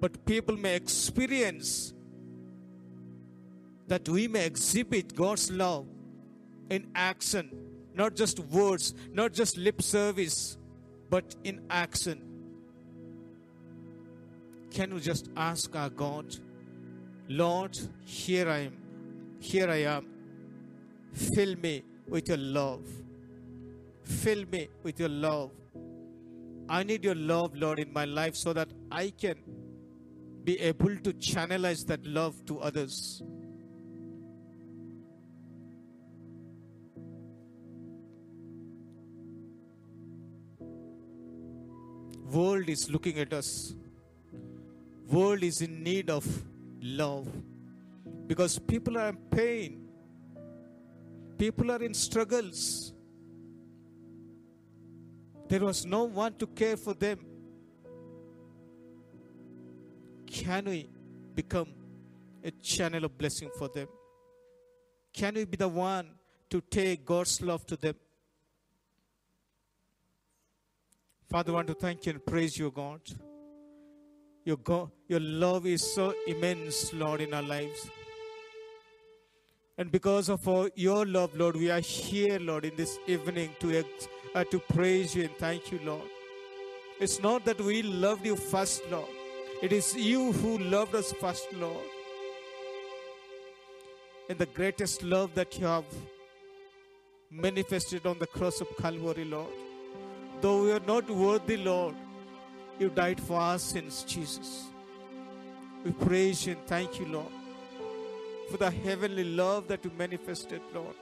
but 0.00 0.24
people 0.24 0.56
may 0.56 0.74
experience 0.74 1.92
that 3.88 4.08
we 4.08 4.28
may 4.28 4.46
exhibit 4.46 5.14
God's 5.14 5.50
love 5.50 5.86
in 6.70 6.86
action, 6.94 7.50
not 7.94 8.14
just 8.14 8.38
words, 8.38 8.94
not 9.12 9.32
just 9.32 9.56
lip 9.56 9.82
service, 9.82 10.58
but 11.10 11.34
in 11.44 11.62
action. 11.70 12.22
Can 14.70 14.94
we 14.94 15.00
just 15.00 15.30
ask 15.36 15.74
our 15.74 15.88
God, 15.88 16.36
Lord, 17.28 17.78
here 18.04 18.48
I 18.48 18.58
am, 18.58 18.76
here 19.40 19.68
I 19.70 19.82
am, 19.96 20.06
fill 21.12 21.56
me 21.56 21.82
with 22.06 22.28
your 22.28 22.36
love. 22.36 22.86
Fill 24.02 24.44
me 24.50 24.68
with 24.82 25.00
your 25.00 25.08
love. 25.08 25.50
I 26.68 26.82
need 26.82 27.04
your 27.04 27.14
love, 27.14 27.54
Lord, 27.54 27.78
in 27.78 27.92
my 27.92 28.04
life 28.04 28.36
so 28.36 28.52
that 28.52 28.68
I 28.90 29.10
can 29.10 29.36
be 30.44 30.58
able 30.60 30.96
to 30.96 31.12
channelize 31.14 31.86
that 31.86 32.04
love 32.06 32.44
to 32.46 32.58
others. 32.60 33.22
World 42.30 42.68
is 42.68 42.90
looking 42.90 43.18
at 43.18 43.32
us. 43.32 43.74
World 45.06 45.42
is 45.42 45.62
in 45.62 45.82
need 45.82 46.10
of 46.10 46.26
love 46.82 47.26
because 48.26 48.58
people 48.58 48.98
are 48.98 49.08
in 49.08 49.16
pain. 49.30 49.88
People 51.38 51.70
are 51.70 51.82
in 51.82 51.94
struggles. 51.94 52.92
There 55.48 55.60
was 55.60 55.86
no 55.86 56.04
one 56.04 56.34
to 56.34 56.46
care 56.46 56.76
for 56.76 56.92
them. 56.92 57.18
Can 60.26 60.66
we 60.66 60.90
become 61.34 61.68
a 62.44 62.50
channel 62.50 63.06
of 63.06 63.16
blessing 63.16 63.50
for 63.56 63.68
them? 63.68 63.88
Can 65.14 65.34
we 65.34 65.44
be 65.46 65.56
the 65.56 65.68
one 65.68 66.10
to 66.50 66.60
take 66.60 67.06
God's 67.06 67.40
love 67.40 67.66
to 67.66 67.76
them? 67.76 67.94
Father, 71.30 71.52
I 71.52 71.56
want 71.56 71.66
to 71.66 71.74
thank 71.74 72.06
you 72.06 72.12
and 72.12 72.24
praise 72.24 72.56
you, 72.56 72.70
God. 72.70 73.02
Your, 74.46 74.56
God, 74.56 74.90
your 75.08 75.20
love 75.20 75.66
is 75.66 75.82
so 75.94 76.14
immense, 76.26 76.94
Lord, 76.94 77.20
in 77.20 77.34
our 77.34 77.42
lives. 77.42 77.90
And 79.76 79.92
because 79.92 80.30
of 80.30 80.48
our, 80.48 80.70
your 80.74 81.04
love, 81.04 81.36
Lord, 81.36 81.56
we 81.56 81.70
are 81.70 81.80
here, 81.80 82.38
Lord, 82.38 82.64
in 82.64 82.74
this 82.76 82.98
evening 83.06 83.50
to, 83.60 83.84
uh, 84.34 84.44
to 84.44 84.58
praise 84.58 85.14
you 85.14 85.24
and 85.24 85.36
thank 85.36 85.70
you, 85.70 85.78
Lord. 85.84 86.08
It's 86.98 87.20
not 87.20 87.44
that 87.44 87.60
we 87.60 87.82
loved 87.82 88.24
you 88.24 88.34
first, 88.34 88.80
Lord. 88.90 89.10
It 89.62 89.70
is 89.70 89.94
you 89.94 90.32
who 90.32 90.56
loved 90.56 90.94
us 90.94 91.12
first, 91.12 91.52
Lord. 91.52 91.84
And 94.30 94.38
the 94.38 94.46
greatest 94.46 95.02
love 95.02 95.34
that 95.34 95.58
you 95.58 95.66
have 95.66 95.84
manifested 97.30 98.06
on 98.06 98.18
the 98.18 98.26
cross 98.26 98.62
of 98.62 98.68
Calvary, 98.78 99.26
Lord. 99.26 99.52
Though 100.40 100.62
we 100.62 100.72
are 100.72 100.86
not 100.86 101.10
worthy, 101.10 101.56
Lord, 101.56 101.96
you 102.78 102.90
died 102.90 103.20
for 103.20 103.40
our 103.40 103.58
sins, 103.58 104.04
Jesus. 104.06 104.66
We 105.84 105.90
praise 105.90 106.46
you 106.46 106.52
and 106.52 106.66
thank 106.66 107.00
you, 107.00 107.06
Lord, 107.06 107.32
for 108.50 108.56
the 108.56 108.70
heavenly 108.70 109.24
love 109.24 109.66
that 109.68 109.84
you 109.84 109.90
manifested, 109.98 110.60
Lord. 110.72 110.94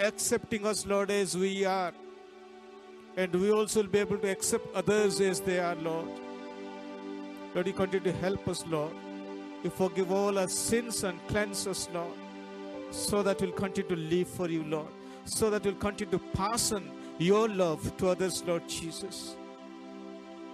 Accepting 0.00 0.66
us, 0.66 0.84
Lord, 0.84 1.12
as 1.12 1.36
we 1.36 1.64
are. 1.64 1.92
And 3.16 3.32
we 3.34 3.52
also 3.52 3.82
will 3.82 3.88
be 3.88 4.00
able 4.00 4.18
to 4.18 4.30
accept 4.30 4.66
others 4.74 5.20
as 5.20 5.38
they 5.40 5.60
are, 5.60 5.76
Lord. 5.76 6.08
Lord, 7.54 7.66
you 7.66 7.72
continue 7.72 8.10
to 8.10 8.18
help 8.18 8.48
us, 8.48 8.64
Lord. 8.66 8.92
You 9.62 9.70
forgive 9.70 10.10
all 10.10 10.38
our 10.38 10.48
sins 10.48 11.04
and 11.04 11.20
cleanse 11.28 11.68
us, 11.68 11.88
Lord, 11.94 12.14
so 12.90 13.22
that 13.22 13.40
we'll 13.40 13.52
continue 13.52 13.88
to 13.90 13.96
live 13.96 14.26
for 14.26 14.48
you, 14.48 14.64
Lord. 14.64 14.88
So 15.24 15.50
that 15.50 15.62
we'll 15.64 15.74
continue 15.74 16.18
to 16.18 16.24
pass 16.34 16.72
on 16.72 16.90
your 17.22 17.48
love 17.48 17.96
to 17.98 18.08
others, 18.08 18.42
Lord 18.46 18.68
Jesus. 18.68 19.36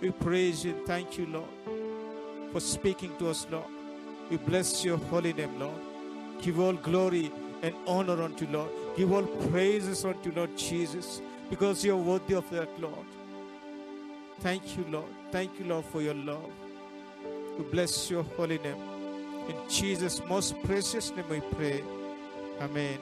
We 0.00 0.10
praise 0.10 0.64
you 0.64 0.76
and 0.76 0.86
thank 0.86 1.18
you, 1.18 1.26
Lord, 1.26 1.48
for 2.52 2.60
speaking 2.60 3.16
to 3.18 3.30
us, 3.30 3.46
Lord. 3.50 3.64
We 4.30 4.36
bless 4.36 4.84
your 4.84 4.98
holy 4.98 5.32
name, 5.32 5.58
Lord. 5.58 5.80
Give 6.40 6.60
all 6.60 6.74
glory 6.74 7.32
and 7.62 7.74
honor 7.86 8.22
unto 8.22 8.46
Lord. 8.46 8.70
Give 8.96 9.12
all 9.12 9.26
praises 9.50 10.04
unto 10.04 10.30
Lord 10.32 10.56
Jesus, 10.56 11.20
because 11.50 11.84
you're 11.84 11.96
worthy 11.96 12.34
of 12.34 12.48
that, 12.50 12.68
Lord. 12.80 13.06
Thank 14.40 14.76
you, 14.76 14.84
Lord. 14.90 15.12
Thank 15.32 15.58
you, 15.58 15.64
Lord, 15.64 15.84
for 15.86 16.02
your 16.02 16.14
love. 16.14 16.52
We 17.58 17.64
bless 17.64 18.10
your 18.10 18.22
holy 18.22 18.58
name. 18.58 18.76
In 19.48 19.56
Jesus' 19.68 20.22
most 20.28 20.54
precious 20.62 21.10
name 21.16 21.28
we 21.28 21.40
pray. 21.40 21.82
Amen. 22.60 22.98